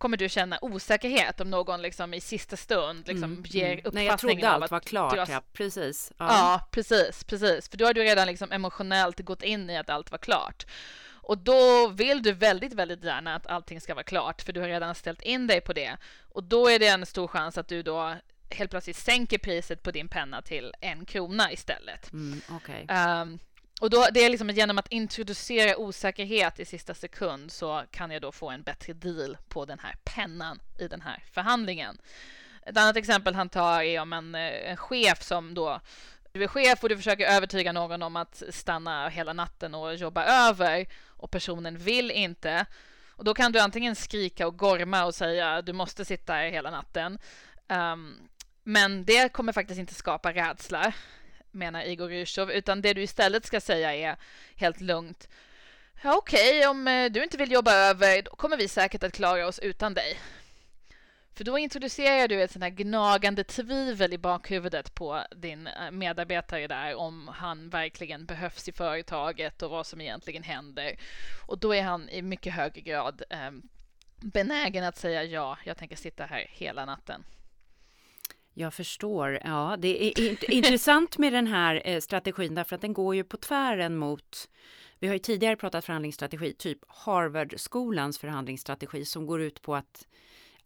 kommer 0.02 0.16
du 0.16 0.28
känna 0.28 0.58
osäkerhet 0.62 1.40
om 1.40 1.50
någon 1.50 1.82
liksom 1.82 2.14
i 2.14 2.20
sista 2.20 2.56
stund 2.56 3.08
liksom 3.08 3.24
mm, 3.24 3.44
ger 3.46 3.66
mm. 3.66 3.78
uppfattningen 3.78 3.94
Nej, 3.94 4.06
jag 4.06 4.18
trodde 4.18 4.48
allt 4.48 4.70
var 4.70 4.80
klart, 4.80 5.18
har... 5.18 5.26
ja, 5.30 5.42
precis. 5.52 6.12
Ja. 6.18 6.26
ja. 6.28 6.68
precis, 6.70 7.24
precis. 7.24 7.68
För 7.68 7.76
då 7.76 7.84
har 7.84 7.94
du 7.94 8.02
redan 8.02 8.26
liksom 8.26 8.52
emotionellt 8.52 9.20
gått 9.20 9.42
in 9.42 9.70
i 9.70 9.76
att 9.76 9.90
allt 9.90 10.10
var 10.10 10.18
klart. 10.18 10.66
Och 11.10 11.38
då 11.38 11.88
vill 11.88 12.22
du 12.22 12.32
väldigt, 12.32 12.72
väldigt 12.72 13.04
gärna 13.04 13.34
att 13.34 13.46
allting 13.46 13.80
ska 13.80 13.94
vara 13.94 14.04
klart, 14.04 14.42
för 14.42 14.52
du 14.52 14.60
har 14.60 14.68
redan 14.68 14.94
ställt 14.94 15.22
in 15.22 15.46
dig 15.46 15.60
på 15.60 15.72
det. 15.72 15.96
Och 16.32 16.44
då 16.44 16.68
är 16.68 16.78
det 16.78 16.86
en 16.86 17.06
stor 17.06 17.26
chans 17.26 17.58
att 17.58 17.68
du 17.68 17.82
då 17.82 18.16
helt 18.50 18.70
plötsligt 18.70 18.96
sänker 18.96 19.38
priset 19.38 19.82
på 19.82 19.90
din 19.90 20.08
penna 20.08 20.42
till 20.42 20.72
en 20.80 21.04
krona 21.04 21.52
istället. 21.52 22.12
Mm, 22.12 22.40
okay. 22.56 22.82
um, 22.82 22.88
ehm, 22.88 23.38
och 23.82 23.90
då, 23.90 24.06
det 24.12 24.24
är 24.24 24.30
liksom 24.30 24.50
genom 24.50 24.78
att 24.78 24.88
introducera 24.88 25.76
osäkerhet 25.76 26.60
i 26.60 26.64
sista 26.64 26.94
sekund 26.94 27.52
så 27.52 27.84
kan 27.90 28.10
jag 28.10 28.22
då 28.22 28.32
få 28.32 28.50
en 28.50 28.62
bättre 28.62 28.92
deal 28.92 29.36
på 29.48 29.64
den 29.64 29.78
här 29.78 29.94
pennan 30.04 30.60
i 30.78 30.88
den 30.88 31.00
här 31.00 31.24
förhandlingen. 31.32 31.98
Ett 32.66 32.76
annat 32.76 32.96
exempel 32.96 33.34
han 33.34 33.48
tar 33.48 33.82
är 33.82 34.00
om 34.00 34.12
en, 34.12 34.34
eh, 34.34 34.70
en 34.70 34.76
chef 34.76 35.22
som 35.22 35.54
då 35.54 35.80
du 36.32 36.44
är 36.44 36.48
chef 36.48 36.82
och 36.82 36.88
du 36.88 36.96
försöker 36.96 37.26
övertyga 37.26 37.72
någon 37.72 38.02
om 38.02 38.16
att 38.16 38.42
stanna 38.50 39.08
hela 39.08 39.32
natten 39.32 39.74
och 39.74 39.94
jobba 39.94 40.48
över 40.48 40.86
och 41.06 41.30
personen 41.30 41.78
vill 41.78 42.10
inte. 42.10 42.66
Och 43.10 43.24
då 43.24 43.34
kan 43.34 43.52
du 43.52 43.58
antingen 43.58 43.96
skrika 43.96 44.46
och 44.46 44.58
gorma 44.58 45.04
och 45.04 45.14
säga 45.14 45.62
du 45.62 45.72
måste 45.72 46.04
sitta 46.04 46.32
här 46.32 46.50
hela 46.50 46.70
natten. 46.70 47.18
Um, 47.68 48.28
men 48.64 49.04
det 49.04 49.32
kommer 49.32 49.52
faktiskt 49.52 49.80
inte 49.80 49.94
skapa 49.94 50.32
rädsla 50.32 50.92
menar 51.52 51.84
Igor 51.84 52.08
Ryshov, 52.08 52.50
utan 52.50 52.82
det 52.82 52.92
du 52.92 53.02
istället 53.02 53.46
ska 53.46 53.60
säga 53.60 53.94
är 53.94 54.16
helt 54.56 54.80
lugnt. 54.80 55.28
Ja, 56.02 56.16
Okej, 56.16 56.58
okay, 56.58 56.66
om 56.66 56.88
eh, 56.88 57.12
du 57.12 57.22
inte 57.22 57.36
vill 57.36 57.52
jobba 57.52 57.74
över, 57.74 58.22
då 58.22 58.30
kommer 58.30 58.56
vi 58.56 58.68
säkert 58.68 59.02
att 59.02 59.12
klara 59.12 59.46
oss 59.46 59.58
utan 59.58 59.94
dig. 59.94 60.18
För 61.34 61.44
då 61.44 61.58
introducerar 61.58 62.28
du 62.28 62.42
ett 62.42 62.50
sånt 62.50 62.62
här 62.62 62.70
gnagande 62.70 63.44
tvivel 63.44 64.12
i 64.12 64.18
bakhuvudet 64.18 64.94
på 64.94 65.24
din 65.36 65.66
eh, 65.66 65.90
medarbetare 65.90 66.66
där 66.66 66.94
om 66.94 67.28
han 67.28 67.68
verkligen 67.68 68.26
behövs 68.26 68.68
i 68.68 68.72
företaget 68.72 69.62
och 69.62 69.70
vad 69.70 69.86
som 69.86 70.00
egentligen 70.00 70.42
händer. 70.42 70.96
Och 71.46 71.58
då 71.58 71.74
är 71.74 71.82
han 71.82 72.08
i 72.08 72.22
mycket 72.22 72.54
högre 72.54 72.80
grad 72.80 73.22
eh, 73.30 73.50
benägen 74.16 74.84
att 74.84 74.96
säga 74.96 75.24
ja, 75.24 75.58
jag 75.64 75.76
tänker 75.76 75.96
sitta 75.96 76.26
här 76.26 76.46
hela 76.50 76.84
natten. 76.84 77.24
Jag 78.54 78.74
förstår. 78.74 79.38
Ja, 79.44 79.76
det 79.78 80.04
är 80.04 80.50
intressant 80.50 81.18
med 81.18 81.32
den 81.32 81.46
här 81.46 81.82
eh, 81.84 82.00
strategin 82.00 82.54
därför 82.54 82.76
att 82.76 82.82
den 82.82 82.92
går 82.92 83.14
ju 83.14 83.24
på 83.24 83.36
tvären 83.36 83.96
mot 83.96 84.48
vi 84.98 85.08
har 85.08 85.14
ju 85.14 85.18
tidigare 85.18 85.56
pratat 85.56 85.84
förhandlingsstrategi, 85.84 86.52
typ 86.52 86.78
Harvard-skolans 86.88 88.18
förhandlingsstrategi 88.18 89.04
som 89.04 89.26
går 89.26 89.40
ut 89.40 89.62
på 89.62 89.74
att 89.74 90.06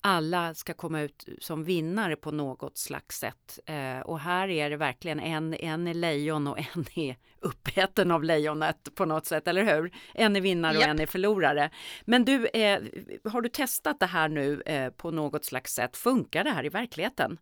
alla 0.00 0.54
ska 0.54 0.74
komma 0.74 1.00
ut 1.00 1.28
som 1.40 1.64
vinnare 1.64 2.16
på 2.16 2.30
något 2.30 2.78
slags 2.78 3.18
sätt. 3.18 3.58
Eh, 3.66 4.00
och 4.00 4.20
här 4.20 4.48
är 4.48 4.70
det 4.70 4.76
verkligen 4.76 5.20
en, 5.20 5.54
en 5.54 5.86
är 5.86 5.94
lejon 5.94 6.46
och 6.46 6.58
en 6.58 6.84
är 6.94 7.16
uppäten 7.46 8.10
av 8.10 8.24
lejonet 8.24 8.94
på 8.94 9.04
något 9.04 9.26
sätt, 9.26 9.48
eller 9.48 9.64
hur? 9.64 9.90
En 10.14 10.36
är 10.36 10.40
vinnare 10.40 10.76
och 10.76 10.82
yep. 10.82 10.90
en 10.90 11.00
är 11.00 11.06
förlorare. 11.06 11.70
Men 12.04 12.24
du, 12.24 12.46
eh, 12.46 12.80
har 13.24 13.40
du 13.40 13.48
testat 13.48 14.00
det 14.00 14.06
här 14.06 14.28
nu 14.28 14.62
eh, 14.66 14.90
på 14.90 15.10
något 15.10 15.44
slags 15.44 15.72
sätt? 15.72 15.96
Funkar 15.96 16.44
det 16.44 16.50
här 16.50 16.66
i 16.66 16.68
verkligheten? 16.68 17.38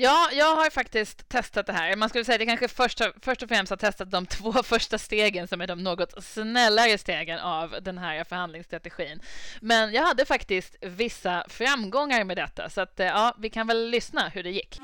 Ja, 0.00 0.30
jag 0.32 0.56
har 0.56 0.70
faktiskt 0.70 1.28
testat 1.28 1.66
det 1.66 1.72
här. 1.72 1.96
Man 1.96 2.08
skulle 2.08 2.24
säga 2.24 2.34
att 2.34 2.40
jag 2.40 2.48
kanske 2.48 2.68
först, 2.68 3.00
först 3.22 3.42
och 3.42 3.48
främst 3.48 3.70
har 3.70 3.76
testat 3.76 4.10
de 4.10 4.26
två 4.36 4.52
första 4.52 4.98
stegen 4.98 5.48
som 5.48 5.60
är 5.60 5.66
de 5.66 5.82
något 5.84 6.24
snällare 6.24 6.98
stegen 6.98 7.38
av 7.38 7.74
den 7.82 7.98
här 7.98 8.24
förhandlingsstrategin. 8.24 9.20
Men 9.60 9.92
jag 9.92 10.02
hade 10.02 10.24
faktiskt 10.24 10.76
vissa 10.80 11.44
framgångar 11.48 12.24
med 12.24 12.36
detta, 12.36 12.70
så 12.70 12.80
att 12.80 12.94
ja, 12.96 13.34
vi 13.38 13.50
kan 13.50 13.66
väl 13.66 13.90
lyssna 13.90 14.28
hur 14.28 14.42
det 14.42 14.50
gick. 14.50 14.80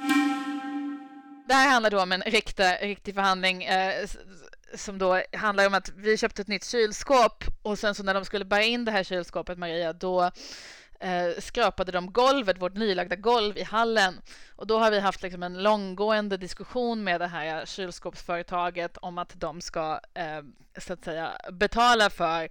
Det 1.47 1.55
här 1.55 1.71
handlar 1.71 1.91
då 1.91 2.03
om 2.03 2.13
en 2.13 2.23
riktig, 2.23 2.65
riktig 2.81 3.15
förhandling 3.15 3.65
eh, 3.65 4.07
som 4.75 4.99
då 4.99 5.23
handlar 5.33 5.67
om 5.67 5.75
att 5.75 5.93
vi 5.97 6.17
köpte 6.17 6.43
ett 6.43 6.49
nytt 6.49 6.65
kylskåp 6.65 7.45
och 7.63 7.79
sen 7.79 7.95
så 7.95 8.03
när 8.03 8.15
de 8.15 8.25
skulle 8.25 8.45
bära 8.45 8.63
in 8.63 8.85
det 8.85 8.91
här 8.91 9.05
kylskåpet, 9.05 9.59
Maria, 9.59 9.93
då 9.93 10.31
eh, 11.01 11.29
skrapade 11.39 11.93
de 11.93 12.13
golvet, 12.13 12.63
vårt 12.63 12.75
nylagda 12.75 13.17
golv 13.17 13.59
i 13.59 13.63
hallen. 13.63 14.21
Och 14.57 14.67
då 14.67 14.79
har 14.79 14.91
vi 14.91 15.01
haft 15.01 15.23
liksom 15.23 15.43
en 15.43 15.63
långgående 15.63 16.37
diskussion 16.37 17.05
med 17.05 17.21
det 17.21 17.27
här 17.27 17.67
kylskåpsföretaget 17.67 18.97
om 18.97 19.19
att 19.19 19.41
de 19.41 19.61
ska 19.61 20.01
eh, 20.15 20.43
så 20.81 20.93
att 20.93 21.05
säga 21.05 21.33
betala 21.53 22.11
för 22.11 22.43
eh, 22.43 22.49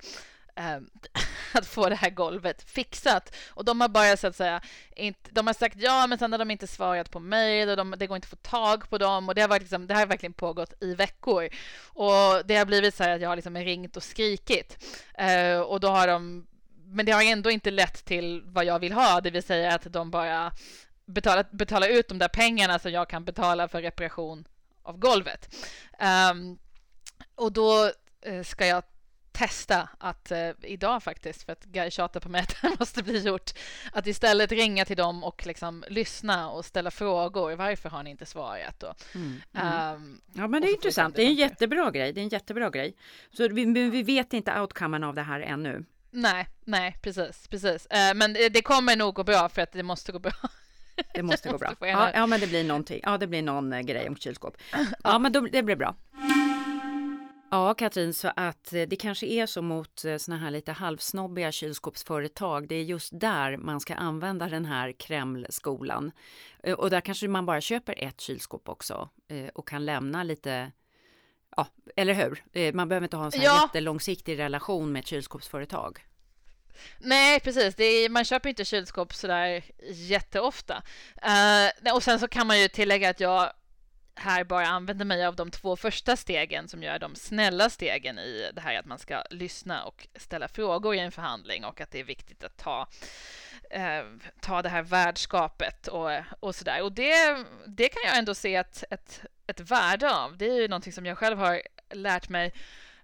Ehm, 0.56 0.90
att 1.54 1.66
få 1.66 1.90
det 1.90 1.96
här 1.96 2.10
golvet 2.10 2.64
fixat. 2.70 3.36
Och 3.50 3.66
de 3.66 3.82
har 3.82 3.88
bara 3.88 4.18
så 4.18 4.28
att 4.28 4.36
säga, 4.36 4.62
inte, 4.96 5.30
de 5.32 5.48
har 5.48 5.54
sagt 5.54 5.76
ja, 5.80 6.08
men 6.08 6.18
sen 6.18 6.32
har 6.32 6.40
de 6.40 6.52
inte 6.52 6.68
svarat 6.68 7.12
på 7.12 7.20
mejl 7.20 7.70
och 7.70 7.78
de, 7.78 7.96
det 7.98 8.08
går 8.08 8.16
inte 8.16 8.26
att 8.26 8.30
få 8.30 8.50
tag 8.50 8.90
på 8.90 8.98
dem 8.98 9.30
och 9.30 9.36
det 9.36 9.42
har, 9.42 9.48
varit 9.48 9.62
liksom, 9.62 9.88
det 9.88 9.94
har 9.94 10.06
verkligen 10.06 10.34
pågått 10.34 10.74
i 10.84 10.96
veckor. 10.96 11.50
Och 11.86 12.46
det 12.46 12.56
har 12.56 12.66
blivit 12.66 12.96
så 12.96 13.04
här 13.04 13.16
att 13.16 13.22
jag 13.22 13.30
har 13.30 13.36
liksom 13.36 13.58
ringt 13.58 13.98
och 13.98 14.04
skrikit 14.04 14.86
eh, 15.18 15.60
och 15.60 15.80
då 15.80 15.88
har 15.88 16.08
de 16.08 16.48
men 16.86 17.06
det 17.06 17.12
har 17.12 17.24
ändå 17.24 17.52
inte 17.52 17.72
lett 17.72 18.06
till 18.06 18.42
vad 18.46 18.66
jag 18.66 18.80
vill 18.80 18.94
ha, 18.94 19.22
det 19.22 19.32
vill 19.32 19.44
säga 19.44 19.76
att 19.76 19.94
de 19.94 20.12
bara 20.12 20.52
betalar, 21.06 21.46
betalar 21.52 21.88
ut 21.88 22.08
de 22.08 22.20
där 22.20 22.28
pengarna 22.28 22.80
som 22.80 22.92
jag 22.92 23.10
kan 23.10 23.26
betala 23.26 23.68
för 23.68 23.82
reparation 23.82 24.48
av 24.84 24.98
golvet. 24.98 25.56
Um, 26.32 26.60
och 27.36 27.52
då 27.52 27.92
eh, 28.22 28.44
ska 28.44 28.66
jag 28.66 28.84
testa 29.34 29.90
att 29.98 30.32
uh, 30.32 30.50
idag 30.62 31.04
faktiskt, 31.04 31.44
för 31.44 31.52
att 31.52 31.64
Guy 31.64 31.92
tjatar 31.92 32.20
på 32.20 32.30
mig 32.30 32.42
att 32.42 32.56
det 32.62 32.80
måste 32.80 33.04
bli 33.04 33.20
gjort, 33.20 33.52
att 33.92 34.08
istället 34.08 34.52
ringa 34.52 34.86
till 34.86 34.98
dem 34.98 35.24
och 35.24 35.46
liksom 35.46 35.84
lyssna 35.88 36.50
och 36.50 36.66
ställa 36.66 36.92
frågor. 36.92 37.56
Varför 37.56 37.90
har 37.90 38.04
ni 38.04 38.10
inte 38.10 38.26
svarat? 38.26 38.84
Och, 38.84 39.16
mm, 39.16 39.42
mm. 39.54 39.96
Um, 39.96 40.22
ja, 40.34 40.48
men 40.48 40.62
det 40.62 40.68
är 40.68 40.74
intressant. 40.74 41.16
Det 41.16 41.22
är 41.22 41.28
en 41.28 41.34
jättebra 41.34 41.92
grej. 41.92 42.14
Det 42.14 42.22
är 42.22 42.24
en 42.24 42.30
jättebra 42.30 42.70
grej. 42.70 42.96
Så 43.32 43.48
vi, 43.48 43.66
vi 43.90 44.04
vet 44.04 44.34
inte 44.34 44.60
outcomen 44.60 45.04
av 45.04 45.16
det 45.16 45.22
här 45.22 45.40
ännu. 45.40 45.86
Nej, 46.12 46.48
nej, 46.66 46.98
precis, 47.02 47.48
precis. 47.48 47.88
Uh, 47.94 48.16
men 48.16 48.34
det, 48.34 48.50
det 48.50 48.62
kommer 48.62 48.96
nog 48.96 49.16
gå 49.16 49.24
bra 49.24 49.50
för 49.50 49.62
att 49.62 49.72
det 49.72 49.84
måste 49.84 50.12
gå 50.12 50.20
bra. 50.20 50.34
Det 51.14 51.24
måste 51.24 51.50
gå 51.50 51.58
bra. 51.58 51.74
Ja, 51.80 52.12
ja, 52.14 52.28
men 52.28 52.40
det 52.40 52.48
blir 52.48 52.64
någonting. 52.64 53.00
Ja, 53.04 53.18
det 53.18 53.28
blir 53.28 53.42
någon 53.42 53.74
uh, 53.74 53.82
grej 53.82 54.10
om 54.10 54.16
kylskåp. 54.16 54.58
Ja, 55.04 55.20
men 55.20 55.32
då, 55.32 55.42
det 55.42 55.64
blir 55.64 55.76
bra. 55.76 55.96
Ja, 57.54 57.74
Katrin, 57.74 58.14
så 58.14 58.32
att 58.36 58.74
eh, 58.74 58.82
det 58.82 58.96
kanske 58.96 59.26
är 59.26 59.46
så 59.46 59.62
mot 59.62 60.06
såna 60.18 60.38
här 60.38 60.52
lite 60.52 60.72
halvsnobbiga 60.72 61.52
kylskåpsföretag. 61.52 62.68
Det 62.68 62.76
är 62.76 62.84
just 62.84 63.20
där 63.20 63.58
man 63.58 63.80
ska 63.80 63.96
använda 63.96 64.50
den 64.50 64.66
här 64.66 64.92
Kremlskolan. 64.92 66.12
Och 66.78 66.90
där 66.90 67.02
kanske 67.02 67.28
man 67.28 67.46
bara 67.46 67.62
köper 67.62 68.04
ett 68.04 68.22
kylskåp 68.22 68.70
också 68.70 69.10
och 69.54 69.68
kan 69.68 69.86
lämna 69.86 70.24
lite 70.24 70.72
Ja, 71.56 71.68
eller 71.96 72.14
hur? 72.14 72.44
Eh, 72.54 72.74
man 72.74 72.90
behöver 72.90 73.06
inte 73.06 73.18
ha 73.18 73.26
en 73.26 73.32
sån 73.32 73.42
här 73.42 73.48
ja. 73.48 73.64
jättelångsiktig 73.64 74.40
relation 74.40 74.92
med 74.92 75.00
ett 75.00 75.08
kylskåpsföretag. 75.08 76.06
Nej, 77.00 77.40
precis. 77.40 77.80
Är, 77.80 78.10
man 78.10 78.26
köper 78.26 78.50
inte 78.50 78.66
kylskåp 78.66 79.14
sådär 79.14 79.64
jätteofta. 79.92 80.84
Uh, 81.86 81.94
och 81.96 82.04
sen 82.04 82.20
så 82.20 82.28
kan 82.28 82.48
man 82.48 82.62
ju 82.62 82.68
tillägga 82.68 83.10
att 83.10 83.20
jag 83.20 83.54
här 84.16 84.44
bara 84.44 84.68
använder 84.68 85.06
mig 85.06 85.26
av 85.26 85.36
de 85.36 85.52
två 85.52 85.76
första 85.76 86.16
stegen 86.16 86.68
som 86.68 86.84
gör 86.84 87.00
de 87.00 87.16
snälla 87.16 87.70
stegen 87.70 88.20
i 88.20 88.52
det 88.54 88.62
här 88.62 88.80
att 88.80 88.86
man 88.86 89.00
ska 89.00 89.24
lyssna 89.30 89.84
och 89.84 90.08
ställa 90.16 90.48
frågor 90.48 90.96
i 90.96 91.00
en 91.00 91.12
förhandling 91.12 91.66
och 91.66 91.82
att 91.82 91.92
det 91.92 92.00
är 92.00 92.04
viktigt 92.04 92.44
att 92.44 92.58
ta 92.58 92.88
eh, 93.70 94.04
ta 94.40 94.62
det 94.62 94.70
här 94.70 94.82
värdskapet 94.82 95.88
och, 95.88 96.10
och 96.40 96.56
sådär. 96.56 96.82
Och 96.82 96.92
det, 96.92 97.46
det 97.68 97.90
kan 97.90 98.02
jag 98.06 98.18
ändå 98.18 98.36
se 98.36 98.56
ett, 98.56 98.84
ett, 98.90 99.22
ett 99.48 99.60
värde 99.60 100.16
av. 100.16 100.38
Det 100.38 100.46
är 100.46 100.62
ju 100.62 100.68
någonting 100.68 100.94
som 100.94 101.06
jag 101.06 101.18
själv 101.18 101.38
har 101.38 101.62
lärt 101.90 102.30
mig 102.30 102.54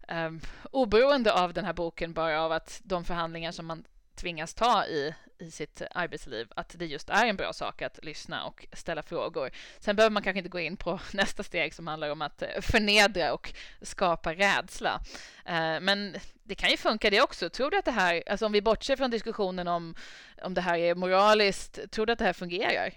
um, 0.07 0.41
oberoende 0.71 1.33
av 1.33 1.53
den 1.53 1.65
här 1.65 1.73
boken, 1.73 2.13
bara 2.13 2.41
av 2.41 2.51
att 2.51 2.81
de 2.83 3.05
förhandlingar 3.05 3.51
som 3.51 3.65
man 3.65 3.83
tvingas 4.19 4.53
ta 4.53 4.85
i, 4.85 5.13
i 5.39 5.51
sitt 5.51 5.81
arbetsliv, 5.91 6.47
att 6.55 6.75
det 6.79 6.85
just 6.85 7.09
är 7.09 7.25
en 7.25 7.35
bra 7.35 7.53
sak 7.53 7.81
att 7.81 7.99
lyssna 8.05 8.45
och 8.45 8.65
ställa 8.73 9.03
frågor. 9.03 9.51
Sen 9.79 9.95
behöver 9.95 10.13
man 10.13 10.23
kanske 10.23 10.37
inte 10.37 10.49
gå 10.49 10.59
in 10.59 10.77
på 10.77 10.99
nästa 11.13 11.43
steg 11.43 11.73
som 11.73 11.87
handlar 11.87 12.09
om 12.09 12.21
att 12.21 12.41
eh, 12.41 12.61
förnedra 12.61 13.33
och 13.33 13.53
skapa 13.81 14.33
rädsla. 14.33 15.01
Eh, 15.45 15.79
men 15.81 16.15
det 16.43 16.55
kan 16.55 16.69
ju 16.69 16.77
funka 16.77 17.09
det 17.09 17.21
också. 17.21 17.49
Tror 17.49 17.71
du 17.71 17.77
att 17.77 17.85
det 17.85 17.91
här, 17.91 18.23
alltså 18.27 18.45
om 18.45 18.51
vi 18.51 18.61
bortser 18.61 18.95
från 18.95 19.11
diskussionen 19.11 19.67
om, 19.67 19.95
om 20.43 20.53
det 20.53 20.61
här 20.61 20.77
är 20.77 20.95
moraliskt, 20.95 21.91
tror 21.91 22.05
du 22.05 22.13
att 22.13 22.19
det 22.19 22.25
här 22.25 22.33
fungerar? 22.33 22.93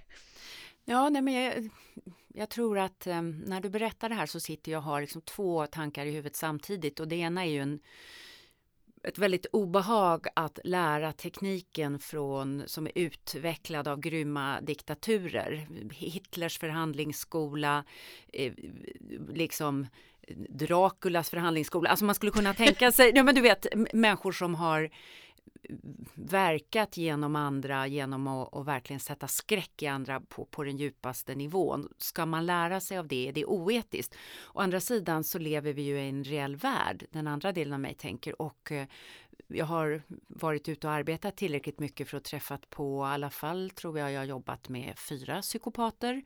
Ja, 0.84 1.08
nej 1.08 1.22
men 1.22 1.34
jag, 1.34 1.68
jag 2.34 2.48
tror 2.48 2.78
att 2.78 3.06
um, 3.06 3.38
när 3.40 3.60
du 3.60 3.68
berättar 3.70 4.08
det 4.08 4.14
här 4.14 4.26
så 4.26 4.40
sitter 4.40 4.72
jag 4.72 4.78
och 4.78 4.84
har 4.84 5.00
liksom 5.00 5.20
två 5.20 5.66
tankar 5.66 6.06
i 6.06 6.10
huvudet 6.10 6.36
samtidigt 6.36 7.00
och 7.00 7.08
det 7.08 7.16
ena 7.16 7.44
är 7.44 7.50
ju 7.50 7.62
en 7.62 7.80
ett 9.02 9.18
väldigt 9.18 9.46
obehag 9.52 10.26
att 10.36 10.58
lära 10.64 11.12
tekniken 11.12 11.98
från, 11.98 12.62
som 12.66 12.86
är 12.86 12.92
utvecklad 12.94 13.88
av 13.88 14.00
grymma 14.00 14.60
diktaturer. 14.60 15.68
Hitlers 15.92 16.58
förhandlingsskola, 16.58 17.84
eh, 18.32 18.52
liksom 19.34 19.86
Draculas 20.48 21.30
förhandlingsskola. 21.30 21.90
Alltså 21.90 22.04
man 22.04 22.14
skulle 22.14 22.32
kunna 22.32 22.54
tänka 22.54 22.92
sig, 22.92 23.12
ja 23.14 23.22
men 23.22 23.34
du 23.34 23.40
vet 23.40 23.66
människor 23.92 24.32
som 24.32 24.54
har 24.54 24.90
verkat 26.14 26.96
genom 26.96 27.36
andra 27.36 27.86
genom 27.86 28.26
att, 28.26 28.54
att, 28.54 28.66
verkligen 28.66 29.00
sätta 29.00 29.28
skräck 29.28 29.82
i 29.82 29.86
andra 29.86 30.20
på, 30.20 30.44
på 30.44 30.64
den 30.64 30.76
djupaste 30.76 31.34
nivån. 31.34 31.88
Ska 31.98 32.26
man 32.26 32.46
lära 32.46 32.80
sig 32.80 32.98
av 32.98 33.08
det? 33.08 33.28
Är 33.28 33.32
det 33.32 33.44
oetiskt? 33.44 34.14
Å 34.54 34.60
andra 34.60 34.80
sidan 34.80 35.24
så 35.24 35.38
lever 35.38 35.72
vi 35.72 35.82
ju 35.82 36.00
i 36.00 36.08
en 36.08 36.24
reell 36.24 36.56
värld, 36.56 37.04
den 37.10 37.26
andra 37.26 37.52
delen 37.52 37.72
av 37.72 37.80
mig 37.80 37.94
tänker 37.94 38.42
och 38.42 38.72
eh, 38.72 38.86
jag 39.46 39.66
har 39.66 40.02
varit 40.26 40.68
ute 40.68 40.86
och 40.86 40.92
arbetat 40.92 41.36
tillräckligt 41.36 41.80
mycket 41.80 42.08
för 42.08 42.16
att 42.16 42.24
träffat 42.24 42.70
på, 42.70 43.02
i 43.02 43.06
alla 43.06 43.30
fall 43.30 43.70
tror 43.70 43.98
jag 43.98 44.12
jag 44.12 44.20
har 44.20 44.24
jobbat 44.24 44.68
med 44.68 44.98
fyra 44.98 45.42
psykopater. 45.42 46.22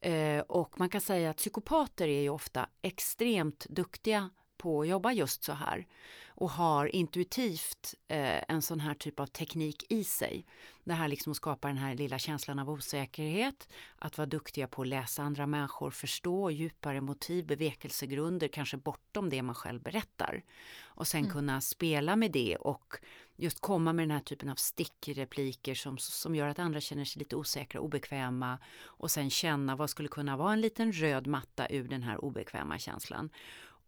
Eh, 0.00 0.40
och 0.40 0.80
man 0.80 0.88
kan 0.88 1.00
säga 1.00 1.30
att 1.30 1.36
psykopater 1.36 2.08
är 2.08 2.20
ju 2.20 2.28
ofta 2.28 2.68
extremt 2.82 3.66
duktiga 3.68 4.30
på 4.66 4.80
att 4.80 4.88
jobba 4.88 5.12
just 5.12 5.44
så 5.44 5.52
här 5.52 5.86
och 6.28 6.50
har 6.50 6.96
intuitivt 6.96 7.94
eh, 8.08 8.42
en 8.48 8.62
sån 8.62 8.80
här 8.80 8.94
typ 8.94 9.20
av 9.20 9.26
teknik 9.26 9.92
i 9.92 10.04
sig. 10.04 10.46
Det 10.84 10.94
här 10.94 11.08
liksom 11.08 11.30
att 11.30 11.36
skapa 11.36 11.68
den 11.68 11.76
här 11.76 11.94
lilla 11.94 12.18
känslan 12.18 12.58
av 12.58 12.70
osäkerhet, 12.70 13.68
att 13.98 14.18
vara 14.18 14.26
duktiga 14.26 14.66
på 14.68 14.82
att 14.82 14.88
läsa 14.88 15.22
andra 15.22 15.46
människor, 15.46 15.90
förstå 15.90 16.50
djupare 16.50 17.00
motiv, 17.00 17.46
bevekelsegrunder, 17.46 18.48
kanske 18.48 18.76
bortom 18.76 19.30
det 19.30 19.42
man 19.42 19.54
själv 19.54 19.82
berättar. 19.82 20.44
Och 20.84 21.06
sen 21.06 21.20
mm. 21.20 21.32
kunna 21.32 21.60
spela 21.60 22.16
med 22.16 22.32
det 22.32 22.56
och 22.56 22.94
just 23.36 23.60
komma 23.60 23.92
med 23.92 24.02
den 24.02 24.16
här 24.16 24.24
typen 24.24 24.48
av 24.48 24.54
stickrepliker 24.54 25.74
som, 25.74 25.98
som 25.98 26.34
gör 26.34 26.48
att 26.48 26.58
andra 26.58 26.80
känner 26.80 27.04
sig 27.04 27.18
lite 27.18 27.36
osäkra, 27.36 27.80
obekväma 27.80 28.58
och 28.84 29.10
sen 29.10 29.30
känna 29.30 29.76
vad 29.76 29.90
skulle 29.90 30.08
kunna 30.08 30.36
vara 30.36 30.52
en 30.52 30.60
liten 30.60 30.92
röd 30.92 31.26
matta 31.26 31.66
ur 31.70 31.88
den 31.88 32.02
här 32.02 32.24
obekväma 32.24 32.78
känslan. 32.78 33.30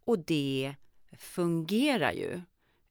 Och 0.09 0.18
det 0.18 0.75
fungerar 1.12 2.12
ju. 2.12 2.40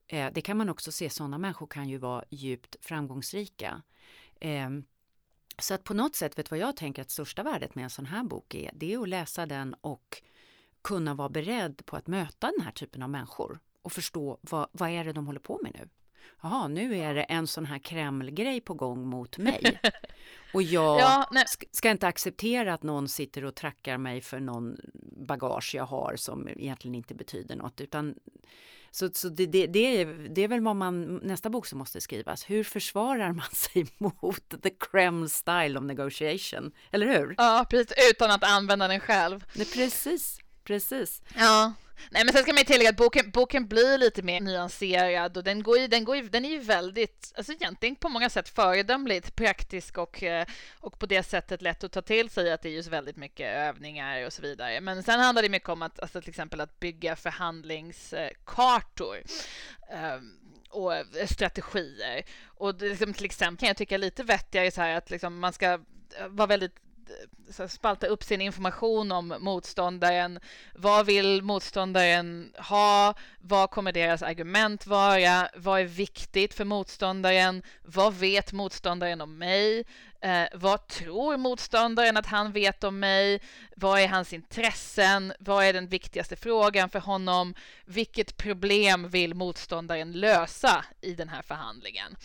Eh, 0.08 0.32
det 0.34 0.42
kan 0.42 0.58
man 0.58 0.70
också 0.70 0.92
se, 0.92 1.10
sådana 1.10 1.38
människor 1.38 1.68
kan 1.68 1.90
ju 1.90 1.98
vara 1.98 2.24
djupt 2.30 2.76
framgångsrika. 2.82 3.82
Eh, 4.42 4.70
så 5.58 5.74
att 5.74 5.84
på 5.84 5.94
något 5.94 6.16
sätt, 6.16 6.40
vet 6.40 6.46
du 6.46 6.50
vad 6.50 6.60
jag 6.60 6.76
tänker 6.76 7.02
att 7.02 7.10
största 7.10 7.44
värdet 7.44 7.76
med 7.76 7.84
en 7.84 7.90
sån 7.90 8.06
här 8.06 8.24
bok 8.24 8.56
är? 8.56 8.72
Det 8.74 8.94
är 8.94 9.00
att 9.00 9.10
läsa 9.10 9.46
den 9.46 9.74
och 9.82 10.22
kunna 10.82 11.14
vara 11.14 11.30
beredd 11.30 11.86
på 11.86 11.96
att 11.96 12.08
möta 12.08 12.52
den 12.58 12.66
här 12.66 12.72
typen 12.72 13.04
av 13.04 13.10
människor 13.10 13.60
och 13.82 13.92
förstå 13.92 14.38
vad, 14.42 14.68
vad 14.72 14.90
är 14.90 15.06
det 15.06 15.14
de 15.14 15.28
håller 15.28 15.40
på 15.40 15.60
med 15.64 15.72
nu? 15.80 15.90
Jaha, 16.42 16.68
nu 16.68 16.98
är 16.98 17.14
det 17.14 17.24
en 17.24 17.48
sån 17.48 17.66
här 17.66 17.80
Kreml-grej 17.80 18.62
på 18.62 18.74
gång 18.74 19.08
mot 19.08 19.38
mig. 19.38 19.80
Och 20.54 20.64
jag 20.64 21.00
ja, 21.00 21.30
ska 21.72 21.90
inte 21.90 22.08
acceptera 22.08 22.74
att 22.74 22.84
någon 22.84 23.08
sitter 23.08 23.46
och 23.46 23.56
trackar 23.56 23.98
mig 23.98 24.22
för 24.22 24.40
någon 24.40 24.78
bagage 25.28 25.76
jag 25.76 25.86
har 25.86 26.16
som 26.16 26.48
egentligen 26.48 26.96
inte 26.96 27.16
betyder 27.16 27.56
något. 27.56 27.82
Utan, 27.82 28.16
så 28.92 29.10
så 29.14 29.30
det, 29.30 29.46
det, 29.46 29.68
det, 29.68 30.02
är, 30.02 30.06
det 30.30 30.42
är 30.42 30.48
väl 30.48 30.62
vad 30.62 30.76
man, 30.76 31.16
nästa 31.16 31.50
bok 31.50 31.66
som 31.66 31.80
måste 31.80 32.02
skrivas. 32.02 32.50
Hur 32.50 32.64
försvarar 32.64 33.32
man 33.32 33.50
sig 33.52 33.88
mot 33.98 34.62
the 34.64 34.70
Kreml 34.70 35.30
style 35.30 35.80
of 35.80 35.84
negotiation? 35.84 36.72
Eller 36.92 37.08
hur? 37.08 37.36
Ja, 37.38 37.66
precis. 37.70 37.98
Utan 38.12 38.32
att 38.32 38.44
använda 38.44 38.88
den 38.88 39.00
själv. 39.00 39.46
Nej, 39.54 39.68
precis, 39.74 40.40
precis. 40.64 41.22
Ja. 41.36 41.74
Nej 42.10 42.26
men 42.26 42.34
sen 42.34 42.44
ska 42.44 42.54
man 42.54 42.60
ju 42.60 42.64
tillägga 42.64 42.90
att 42.90 42.96
boken, 42.96 43.32
boken 43.32 43.68
blir 43.68 43.98
lite 43.98 44.22
mer 44.22 44.42
nyanserad 44.42 45.38
och 45.38 45.44
den, 45.44 45.64
går 45.64 45.78
ju, 45.78 45.88
den, 45.88 46.04
går 46.04 46.16
ju, 46.16 46.30
den 46.30 46.46
är 46.46 46.50
ju 46.50 46.60
väldigt, 46.60 47.34
alltså 47.38 47.54
egentligen 47.54 47.96
på 47.96 48.10
många 48.10 48.30
sätt 48.30 48.50
föredömligt 48.50 49.36
praktisk 49.36 49.98
och, 49.98 50.24
eh, 50.24 50.46
och 50.80 51.00
på 51.00 51.06
det 51.06 51.24
sättet 51.24 51.62
lätt 51.62 51.84
att 51.84 51.92
ta 51.92 52.02
till 52.02 52.30
sig 52.30 52.52
att 52.52 52.62
det 52.62 52.70
är 52.70 52.74
just 52.74 52.90
väldigt 52.90 53.18
mycket 53.18 53.56
övningar 53.56 54.26
och 54.26 54.34
så 54.34 54.42
vidare. 54.42 54.82
Men 54.82 55.04
sen 55.04 55.20
handlar 55.20 55.42
det 55.42 55.50
mycket 55.50 55.70
om 55.70 55.82
att 55.82 56.00
alltså 56.00 56.22
till 56.22 56.30
exempel 56.30 56.62
att 56.62 56.80
bygga 56.80 57.16
förhandlingskartor 57.16 59.18
um, 60.16 60.40
och 60.70 60.94
strategier. 61.30 62.24
Och 62.46 62.76
det, 62.76 62.90
liksom, 62.90 63.14
till 63.14 63.26
exempel 63.26 63.60
kan 63.60 63.68
jag 63.68 63.78
tycka 63.78 63.98
lite 63.98 64.24
vettigare 64.24 64.72
så 64.72 64.82
här 64.82 64.96
att 64.96 65.10
liksom 65.10 65.40
man 65.40 65.54
ska 65.54 65.80
vara 66.30 66.48
väldigt 66.48 66.76
spalta 67.68 68.08
upp 68.08 68.24
sin 68.24 68.42
information 68.42 69.12
om 69.12 69.36
motståndaren. 69.40 70.40
Vad 70.76 71.06
vill 71.06 71.42
motståndaren 71.42 72.54
ha? 72.58 73.14
Vad 73.40 73.72
kommer 73.72 73.92
deras 73.92 74.22
argument 74.22 74.88
vara? 74.88 75.50
Vad 75.56 75.80
är 75.80 75.86
viktigt 75.86 76.54
för 76.54 76.66
motståndaren? 76.66 77.64
Vad 77.84 78.14
vet 78.14 78.54
motståndaren 78.54 79.22
om 79.22 79.38
mig? 79.38 79.86
Eh, 80.22 80.48
vad 80.54 80.88
tror 80.88 81.38
motståndaren 81.38 82.18
att 82.18 82.26
han 82.26 82.52
vet 82.52 82.84
om 82.84 83.00
mig? 83.00 83.42
Vad 83.76 84.00
är 84.00 84.08
hans 84.08 84.34
intressen? 84.34 85.34
Vad 85.40 85.66
är 85.66 85.74
den 85.74 85.88
viktigaste 85.88 86.36
frågan 86.36 86.90
för 86.90 87.00
honom? 87.00 87.54
Vilket 87.86 88.38
problem 88.38 89.10
vill 89.10 89.34
motståndaren 89.34 90.12
lösa 90.12 90.86
i 91.02 91.14
den 91.14 91.30
här 91.30 91.42
förhandlingen? 91.42 92.16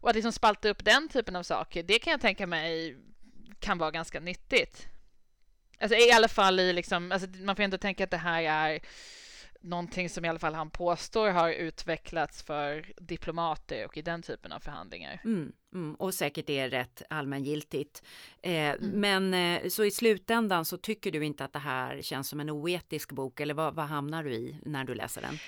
Och 0.00 0.08
att 0.08 0.14
liksom 0.14 0.32
spalta 0.32 0.68
upp 0.68 0.84
den 0.84 1.08
typen 1.08 1.36
av 1.36 1.42
saker, 1.42 1.82
det 1.82 1.98
kan 1.98 2.10
jag 2.10 2.20
tänka 2.20 2.46
mig 2.46 2.96
kan 3.60 3.78
vara 3.78 3.90
ganska 3.90 4.20
nyttigt. 4.20 4.86
Alltså 5.80 5.96
i 5.96 6.12
alla 6.12 6.28
fall 6.28 6.60
i 6.60 6.72
liksom, 6.72 7.12
alltså 7.12 7.28
man 7.28 7.56
får 7.56 7.62
ändå 7.62 7.78
tänka 7.78 8.04
att 8.04 8.10
det 8.10 8.16
här 8.16 8.42
är 8.42 8.80
någonting 9.60 10.08
som 10.08 10.24
i 10.24 10.28
alla 10.28 10.38
fall 10.38 10.54
han 10.54 10.70
påstår 10.70 11.30
har 11.30 11.50
utvecklats 11.50 12.42
för 12.42 12.92
diplomater 12.96 13.84
och 13.84 13.96
i 13.96 14.02
den 14.02 14.22
typen 14.22 14.52
av 14.52 14.60
förhandlingar. 14.60 15.20
Mm, 15.24 15.52
mm, 15.74 15.94
och 15.94 16.14
säkert 16.14 16.50
är 16.50 16.70
rätt 16.70 17.02
allmängiltigt. 17.10 18.02
Eh, 18.42 18.52
mm. 18.52 18.90
Men 18.90 19.34
eh, 19.34 19.68
så 19.68 19.84
i 19.84 19.90
slutändan 19.90 20.64
så 20.64 20.76
tycker 20.76 21.12
du 21.12 21.24
inte 21.24 21.44
att 21.44 21.52
det 21.52 21.58
här 21.58 22.02
känns 22.02 22.28
som 22.28 22.40
en 22.40 22.50
oetisk 22.50 23.12
bok 23.12 23.40
eller 23.40 23.54
vad, 23.54 23.74
vad 23.74 23.86
hamnar 23.86 24.24
du 24.24 24.34
i 24.34 24.60
när 24.64 24.84
du 24.84 24.94
läser 24.94 25.22
den? 25.22 25.38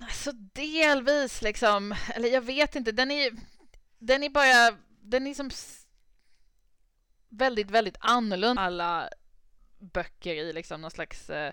Alltså 0.00 0.32
delvis 0.32 1.42
liksom, 1.42 1.94
eller 2.14 2.28
jag 2.28 2.40
vet 2.40 2.76
inte, 2.76 2.92
den 2.92 3.10
är 3.10 3.30
den 3.98 4.22
är 4.22 4.28
bara, 4.28 4.78
den 5.02 5.26
är 5.26 5.34
som 5.34 5.50
väldigt, 7.28 7.70
väldigt 7.70 7.96
annorlunda 8.00 8.62
alla 8.62 9.08
böcker 9.78 10.34
i 10.34 10.52
liksom 10.52 10.80
någon 10.80 10.90
slags 10.90 11.30
eh, 11.30 11.52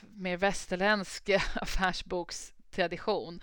mer 0.00 0.36
västerländsk 0.36 1.30
affärsbokstradition. 1.54 3.40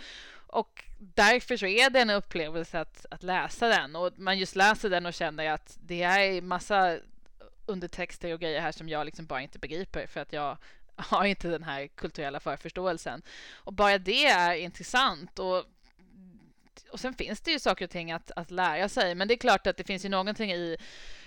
Och 0.51 0.83
därför 0.99 1.57
så 1.57 1.65
är 1.65 1.89
det 1.89 1.99
en 1.99 2.09
upplevelse 2.09 2.79
att, 2.79 3.05
att 3.11 3.23
läsa 3.23 3.67
den 3.67 3.95
och 3.95 4.19
man 4.19 4.39
just 4.39 4.55
läser 4.55 4.89
den 4.89 5.05
och 5.05 5.13
känner 5.13 5.51
att 5.51 5.77
det 5.81 6.03
är 6.03 6.41
massa 6.41 6.97
undertexter 7.65 8.33
och 8.33 8.39
grejer 8.39 8.61
här 8.61 8.71
som 8.71 8.89
jag 8.89 9.05
liksom 9.05 9.25
bara 9.25 9.41
inte 9.41 9.59
begriper 9.59 10.07
för 10.07 10.19
att 10.19 10.33
jag 10.33 10.57
har 10.95 11.25
inte 11.25 11.47
den 11.47 11.63
här 11.63 11.87
kulturella 11.87 12.39
förförståelsen. 12.39 13.21
Och 13.53 13.73
bara 13.73 13.97
det 13.97 14.25
är 14.25 14.53
intressant 14.53 15.39
och 15.39 15.65
och 16.91 16.99
sen 16.99 17.13
finns 17.13 17.41
det 17.41 17.51
ju 17.51 17.59
saker 17.59 17.85
och 17.85 17.91
ting 17.91 18.11
att, 18.11 18.31
att 18.35 18.51
lära 18.51 18.89
sig, 18.89 19.15
men 19.15 19.27
det 19.27 19.33
är 19.33 19.37
klart 19.37 19.67
att 19.67 19.77
det 19.77 19.83
finns 19.83 20.05
ju 20.05 20.09
någonting 20.09 20.51
i 20.51 20.77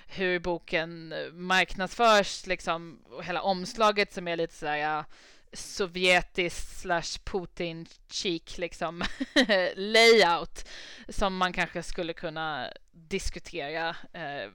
hur 0.07 0.39
boken 0.39 1.15
marknadsförs, 1.33 2.47
liksom, 2.47 2.99
och 3.11 3.25
hela 3.25 3.43
omslaget 3.43 4.13
som 4.13 4.29
är 4.29 4.37
lite 4.37 4.55
sådär 4.55 4.77
ja, 4.77 5.05
sovjetiskt 5.53 6.81
slash 6.81 7.19
Putin 7.25 7.87
cheek 8.09 8.59
liksom 8.59 9.05
layout 9.77 10.69
som 11.09 11.37
man 11.37 11.53
kanske 11.53 11.83
skulle 11.83 12.13
kunna 12.13 12.69
diskutera 12.93 13.97
eh, 14.13 14.51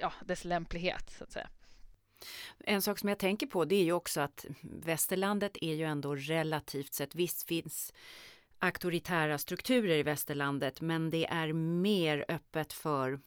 ja, 0.00 0.12
dess 0.24 0.44
lämplighet 0.44 1.10
så 1.18 1.24
att 1.24 1.32
säga. 1.32 1.48
En 2.64 2.82
sak 2.82 2.98
som 2.98 3.08
jag 3.08 3.18
tänker 3.18 3.46
på 3.46 3.64
det 3.64 3.74
är 3.74 3.84
ju 3.84 3.92
också 3.92 4.20
att 4.20 4.46
västerlandet 4.62 5.56
är 5.60 5.74
ju 5.74 5.84
ändå 5.84 6.14
relativt 6.14 6.94
sett, 6.94 7.14
visst 7.14 7.48
finns 7.48 7.92
auktoritära 8.60 9.38
strukturer 9.38 9.96
i 9.96 10.02
västerlandet 10.02 10.80
men 10.80 11.10
det 11.10 11.26
är 11.26 11.52
mer 11.52 12.24
öppet 12.28 12.72
för 12.72 13.20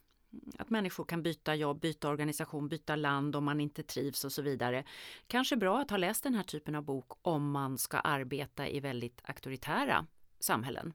att 0.58 0.70
människor 0.70 1.04
kan 1.04 1.22
byta 1.22 1.54
jobb, 1.54 1.80
byta 1.80 2.08
organisation, 2.08 2.68
byta 2.68 2.96
land 2.96 3.36
om 3.36 3.44
man 3.44 3.60
inte 3.60 3.82
trivs 3.82 4.24
och 4.24 4.32
så 4.32 4.42
vidare. 4.42 4.84
Kanske 5.26 5.56
bra 5.56 5.80
att 5.80 5.90
ha 5.90 5.96
läst 5.96 6.22
den 6.22 6.34
här 6.34 6.42
typen 6.42 6.74
av 6.74 6.82
bok 6.82 7.12
om 7.22 7.50
man 7.50 7.78
ska 7.78 7.98
arbeta 7.98 8.68
i 8.68 8.80
väldigt 8.80 9.20
auktoritära 9.24 10.06
samhällen. 10.40 10.92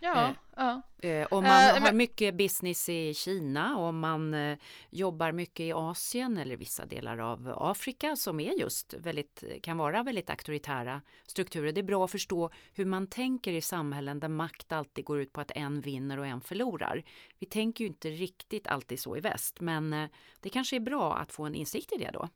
Ja, 0.00 0.28
eh, 0.28 0.34
ja. 0.56 0.82
Eh, 1.08 1.26
om 1.30 1.44
man 1.44 1.68
uh, 1.68 1.72
har 1.72 1.80
men... 1.80 1.96
mycket 1.96 2.34
business 2.34 2.88
i 2.88 3.14
Kina, 3.14 3.76
om 3.76 3.98
man 3.98 4.34
eh, 4.34 4.58
jobbar 4.90 5.32
mycket 5.32 5.60
i 5.60 5.72
Asien 5.72 6.36
eller 6.38 6.56
vissa 6.56 6.86
delar 6.86 7.18
av 7.18 7.54
Afrika 7.56 8.16
som 8.16 8.40
är 8.40 8.52
just 8.52 8.94
väldigt, 8.94 9.44
kan 9.62 9.78
vara 9.78 10.02
väldigt 10.02 10.30
auktoritära 10.30 11.02
strukturer. 11.26 11.72
Det 11.72 11.80
är 11.80 11.82
bra 11.82 12.04
att 12.04 12.10
förstå 12.10 12.50
hur 12.72 12.84
man 12.84 13.06
tänker 13.06 13.52
i 13.52 13.60
samhällen 13.60 14.20
där 14.20 14.28
makt 14.28 14.72
alltid 14.72 15.04
går 15.04 15.20
ut 15.20 15.32
på 15.32 15.40
att 15.40 15.50
en 15.54 15.80
vinner 15.80 16.18
och 16.18 16.26
en 16.26 16.40
förlorar. 16.40 17.02
Vi 17.38 17.46
tänker 17.46 17.84
ju 17.84 17.88
inte 17.88 18.10
riktigt 18.10 18.66
alltid 18.66 19.00
så 19.00 19.16
i 19.16 19.20
väst, 19.20 19.60
men 19.60 19.92
eh, 19.92 20.08
det 20.40 20.48
kanske 20.48 20.76
är 20.76 20.80
bra 20.80 21.16
att 21.16 21.32
få 21.32 21.44
en 21.44 21.54
insikt 21.54 21.92
i 21.92 21.96
det 21.96 22.10
då. 22.10 22.28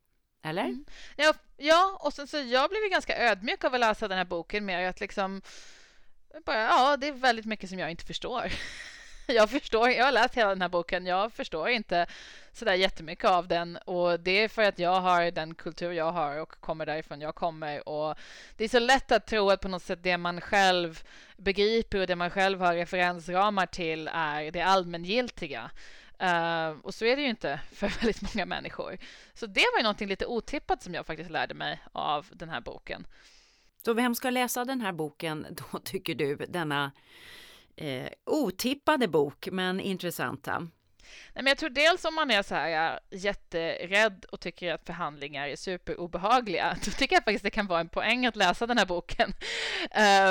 Eller? 0.42 0.64
Mm. 0.64 0.84
Ja, 1.16 1.34
ja, 1.56 1.98
och 2.00 2.12
sen 2.12 2.26
så 2.26 2.36
jag 2.36 2.70
blev 2.70 2.90
ganska 2.90 3.16
ödmjuk 3.16 3.64
av 3.64 3.74
att 3.74 3.80
läsa 3.80 4.08
den 4.08 4.18
här 4.18 4.24
boken 4.24 4.64
med 4.64 4.88
att 4.88 5.00
liksom 5.00 5.42
bara, 6.44 6.62
ja, 6.62 6.96
det 6.96 7.08
är 7.08 7.12
väldigt 7.12 7.46
mycket 7.46 7.70
som 7.70 7.78
jag 7.78 7.90
inte 7.90 8.04
förstår. 8.04 8.52
Jag 9.30 9.50
förstår, 9.50 9.90
jag 9.90 10.04
har 10.04 10.12
läst 10.12 10.34
hela 10.34 10.48
den 10.48 10.62
här 10.62 10.68
boken, 10.68 11.06
jag 11.06 11.32
förstår 11.32 11.68
inte 11.68 12.06
sådär 12.52 12.74
jättemycket 12.74 13.24
av 13.24 13.48
den 13.48 13.76
och 13.76 14.20
det 14.20 14.30
är 14.30 14.48
för 14.48 14.62
att 14.62 14.78
jag 14.78 15.00
har 15.00 15.30
den 15.30 15.54
kultur 15.54 15.92
jag 15.92 16.12
har 16.12 16.40
och 16.40 16.60
kommer 16.60 16.86
därifrån 16.86 17.20
jag 17.20 17.34
kommer 17.34 17.88
och 17.88 18.18
det 18.56 18.64
är 18.64 18.68
så 18.68 18.78
lätt 18.78 19.12
att 19.12 19.26
tro 19.26 19.50
att 19.50 19.60
på 19.60 19.68
något 19.68 19.82
sätt 19.82 20.02
det 20.02 20.16
man 20.16 20.40
själv 20.40 21.02
begriper 21.36 22.00
och 22.00 22.06
det 22.06 22.16
man 22.16 22.30
själv 22.30 22.60
har 22.60 22.74
referensramar 22.74 23.66
till 23.66 24.10
är 24.12 24.50
det 24.50 24.62
allmängiltiga. 24.62 25.70
Uh, 26.22 26.78
och 26.82 26.94
så 26.94 27.04
är 27.04 27.16
det 27.16 27.22
ju 27.22 27.28
inte 27.28 27.60
för 27.72 27.88
väldigt 27.88 28.34
många 28.34 28.46
människor. 28.46 28.98
Så 29.34 29.46
det 29.46 29.64
var 29.72 29.78
ju 29.78 29.82
någonting 29.82 30.08
lite 30.08 30.26
otippat 30.26 30.82
som 30.82 30.94
jag 30.94 31.06
faktiskt 31.06 31.30
lärde 31.30 31.54
mig 31.54 31.80
av 31.92 32.26
den 32.32 32.48
här 32.48 32.60
boken. 32.60 33.06
Så 33.84 33.94
vem 33.94 34.14
ska 34.14 34.30
läsa 34.30 34.64
den 34.64 34.80
här 34.80 34.92
boken 34.92 35.46
då 35.50 35.78
tycker 35.84 36.14
du, 36.14 36.36
denna 36.36 36.92
eh, 37.76 38.08
otippade 38.24 39.08
bok 39.08 39.48
men 39.52 39.80
intressanta? 39.80 40.68
Nej, 41.34 41.44
men 41.44 41.46
jag 41.46 41.58
tror 41.58 41.70
dels 41.70 42.04
om 42.04 42.14
man 42.14 42.30
är 42.30 42.42
så 42.42 42.54
här 42.54 43.00
eh, 43.10 43.18
jätterädd 43.18 44.24
och 44.24 44.40
tycker 44.40 44.74
att 44.74 44.86
förhandlingar 44.86 45.48
är 45.48 45.56
superobehagliga, 45.56 46.76
då 46.84 46.90
tycker 46.90 47.16
jag 47.16 47.24
faktiskt 47.24 47.44
det 47.44 47.50
kan 47.50 47.66
vara 47.66 47.80
en 47.80 47.88
poäng 47.88 48.26
att 48.26 48.36
läsa 48.36 48.66
den 48.66 48.78
här 48.78 48.86
boken. 48.86 49.32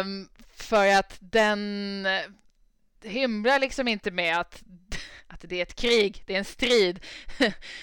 Um, 0.01 0.29
för 0.55 0.87
att 0.87 1.17
den 1.19 2.05
eh, 2.05 2.21
hymlar 3.03 3.59
liksom 3.59 3.87
inte 3.87 4.11
med 4.11 4.37
att, 4.37 4.63
att 5.27 5.41
det 5.41 5.55
är 5.55 5.61
ett 5.61 5.75
krig, 5.75 6.23
det 6.25 6.33
är 6.33 6.39
en 6.39 6.45
strid. 6.45 6.99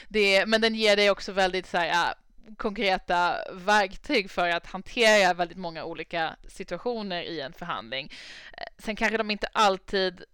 det 0.08 0.36
är, 0.36 0.46
men 0.46 0.60
den 0.60 0.74
ger 0.74 0.96
dig 0.96 1.10
också 1.10 1.32
väldigt 1.32 1.66
så 1.66 1.78
här, 1.78 2.08
eh, 2.08 2.14
konkreta 2.56 3.36
verktyg 3.52 4.30
för 4.30 4.48
att 4.48 4.66
hantera 4.66 5.34
väldigt 5.34 5.58
många 5.58 5.84
olika 5.84 6.36
situationer 6.48 7.22
i 7.22 7.40
en 7.40 7.52
förhandling. 7.52 8.12
Eh, 8.52 8.64
sen 8.78 8.96
kanske 8.96 9.16
de 9.16 9.30
inte 9.30 9.46
alltid 9.52 10.24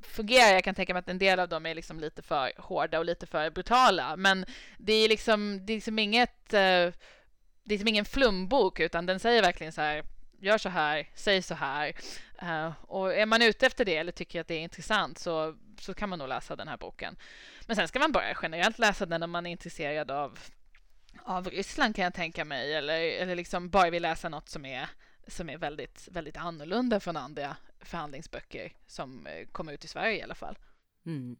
fungerar. 0.00 0.52
Jag 0.54 0.64
kan 0.64 0.74
tänka 0.74 0.94
mig 0.94 1.00
att 1.00 1.08
en 1.08 1.18
del 1.18 1.40
av 1.40 1.48
dem 1.48 1.66
är 1.66 1.74
liksom 1.74 2.00
lite 2.00 2.22
för 2.22 2.52
hårda 2.58 2.98
och 2.98 3.04
lite 3.04 3.26
för 3.26 3.50
brutala, 3.50 4.16
men 4.16 4.44
det 4.78 4.92
är 4.92 5.08
liksom, 5.08 5.66
det 5.66 5.72
är 5.72 5.76
liksom 5.76 5.98
inget, 5.98 6.52
eh, 6.52 6.92
det 7.64 7.64
är 7.64 7.70
liksom 7.70 7.88
ingen 7.88 8.04
flumbok, 8.04 8.80
utan 8.80 9.06
den 9.06 9.20
säger 9.20 9.42
verkligen 9.42 9.72
så 9.72 9.80
här, 9.80 10.02
gör 10.40 10.58
så 10.58 10.68
här, 10.68 11.08
säg 11.14 11.42
så 11.42 11.54
här. 11.54 11.92
Uh, 12.42 12.72
och 12.82 13.14
är 13.14 13.26
man 13.26 13.42
ute 13.42 13.66
efter 13.66 13.84
det 13.84 13.96
eller 13.96 14.12
tycker 14.12 14.40
att 14.40 14.48
det 14.48 14.54
är 14.54 14.60
intressant 14.60 15.18
så, 15.18 15.56
så 15.80 15.94
kan 15.94 16.08
man 16.08 16.18
nog 16.18 16.28
läsa 16.28 16.56
den 16.56 16.68
här 16.68 16.76
boken. 16.76 17.16
Men 17.66 17.76
sen 17.76 17.88
ska 17.88 17.98
man 17.98 18.12
bara 18.12 18.36
generellt 18.42 18.78
läsa 18.78 19.06
den 19.06 19.22
om 19.22 19.30
man 19.30 19.46
är 19.46 19.50
intresserad 19.50 20.10
av 20.10 20.38
av 21.24 21.50
Ryssland 21.50 21.96
kan 21.96 22.04
jag 22.04 22.14
tänka 22.14 22.44
mig 22.44 22.74
eller, 22.74 23.00
eller 23.00 23.36
liksom 23.36 23.70
bara 23.70 23.90
vill 23.90 24.02
läsa 24.02 24.28
något 24.28 24.48
som 24.48 24.64
är, 24.64 24.88
som 25.26 25.50
är 25.50 25.58
väldigt, 25.58 26.08
väldigt 26.12 26.36
annorlunda 26.36 27.00
från 27.00 27.16
andra 27.16 27.56
förhandlingsböcker 27.80 28.72
som 28.86 29.26
eh, 29.26 29.46
kommer 29.52 29.72
ut 29.72 29.84
i 29.84 29.88
Sverige 29.88 30.18
i 30.18 30.22
alla 30.22 30.34
fall. 30.34 30.58
Mm. 31.06 31.36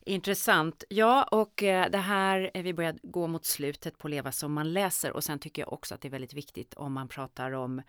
Intressant. 0.00 0.84
Ja, 0.88 1.24
och 1.24 1.62
eh, 1.62 1.90
det 1.90 1.98
här, 1.98 2.50
eh, 2.54 2.62
vi 2.62 2.74
börjar 2.74 2.98
gå 3.02 3.26
mot 3.26 3.46
slutet 3.46 3.98
på 3.98 4.08
Leva 4.08 4.32
som 4.32 4.52
man 4.52 4.72
läser 4.72 5.12
och 5.12 5.24
sen 5.24 5.38
tycker 5.38 5.62
jag 5.62 5.72
också 5.72 5.94
att 5.94 6.00
det 6.00 6.08
är 6.08 6.10
väldigt 6.10 6.34
viktigt 6.34 6.74
om 6.74 6.92
man 6.92 7.08
pratar 7.08 7.52
om 7.52 7.82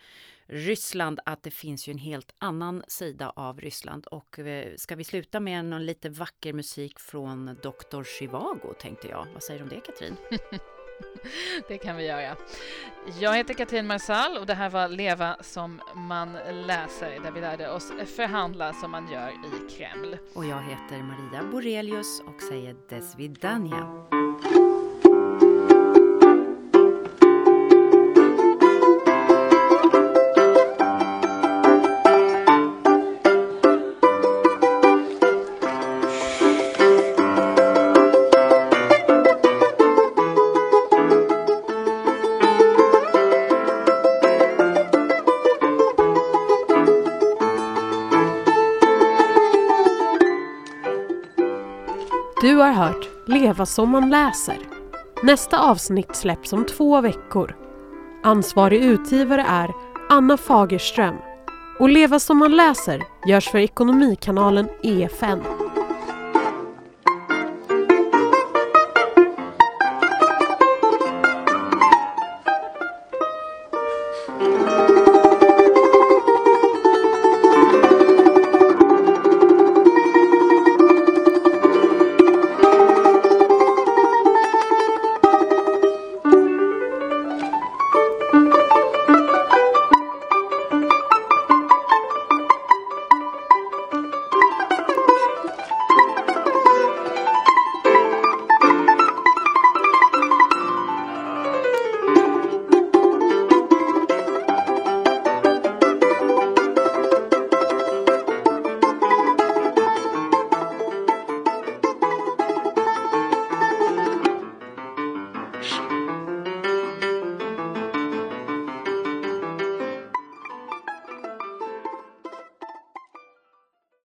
Ryssland 0.46 1.20
att 1.26 1.44
det 1.44 1.52
finns 1.52 1.88
ju 1.88 1.92
en 1.92 1.98
helt 1.98 2.36
annan 2.38 2.84
sida 2.88 3.30
av 3.30 3.62
Ryssland 3.62 4.06
och 4.06 4.40
ska 4.78 4.96
vi 4.96 5.04
sluta 5.04 5.40
med 5.40 5.66
någon 5.66 5.86
lite 5.86 6.10
vacker 6.10 6.54
musik 6.54 7.00
från 7.00 7.46
Dr. 7.46 8.04
Chivago 8.04 8.74
tänkte 8.80 9.08
jag. 9.08 9.28
Vad 9.34 9.44
säger 9.44 9.60
du 9.60 9.64
om 9.64 9.70
det 9.70 9.80
Katrin? 9.80 10.18
det 11.68 11.78
kan 11.78 11.96
vi 11.96 12.06
göra. 12.06 12.36
Jag 13.20 13.36
heter 13.36 13.54
Katrin 13.54 13.88
Marsall 13.88 14.38
och 14.38 14.46
det 14.46 14.54
här 14.54 14.70
var 14.70 14.88
Leva 14.88 15.38
som 15.42 15.82
man 15.96 16.34
läser 16.52 17.20
där 17.24 17.32
vi 17.32 17.42
lärde 17.42 17.70
oss 17.70 17.92
förhandla 18.16 18.74
som 18.74 18.92
man 18.92 19.12
gör 19.12 19.30
i 19.30 19.78
Kreml. 19.78 20.18
Och 20.34 20.46
jag 20.46 20.62
heter 20.62 21.04
Maria 21.04 21.52
Borelius 21.52 22.22
och 22.26 22.42
säger 22.42 22.76
Desvidania. 22.90 24.23
Leva 53.44 53.66
som 53.66 53.90
man 53.90 54.10
läser. 54.10 54.58
Nästa 55.24 55.60
avsnitt 55.60 56.16
släpps 56.16 56.54
om 56.54 56.66
två 56.66 57.02
veckor. 57.02 57.56
Ansvarig 58.24 58.84
utgivare 58.84 59.46
är 59.50 59.72
Anna 60.10 60.38
Fagerström. 60.38 61.16
Och 61.80 61.90
Leva 61.90 62.20
som 62.20 62.38
man 62.38 62.56
läser 62.56 63.04
görs 63.28 63.50
för 63.50 63.58
Ekonomikanalen 63.58 64.70
EFN. 64.84 65.63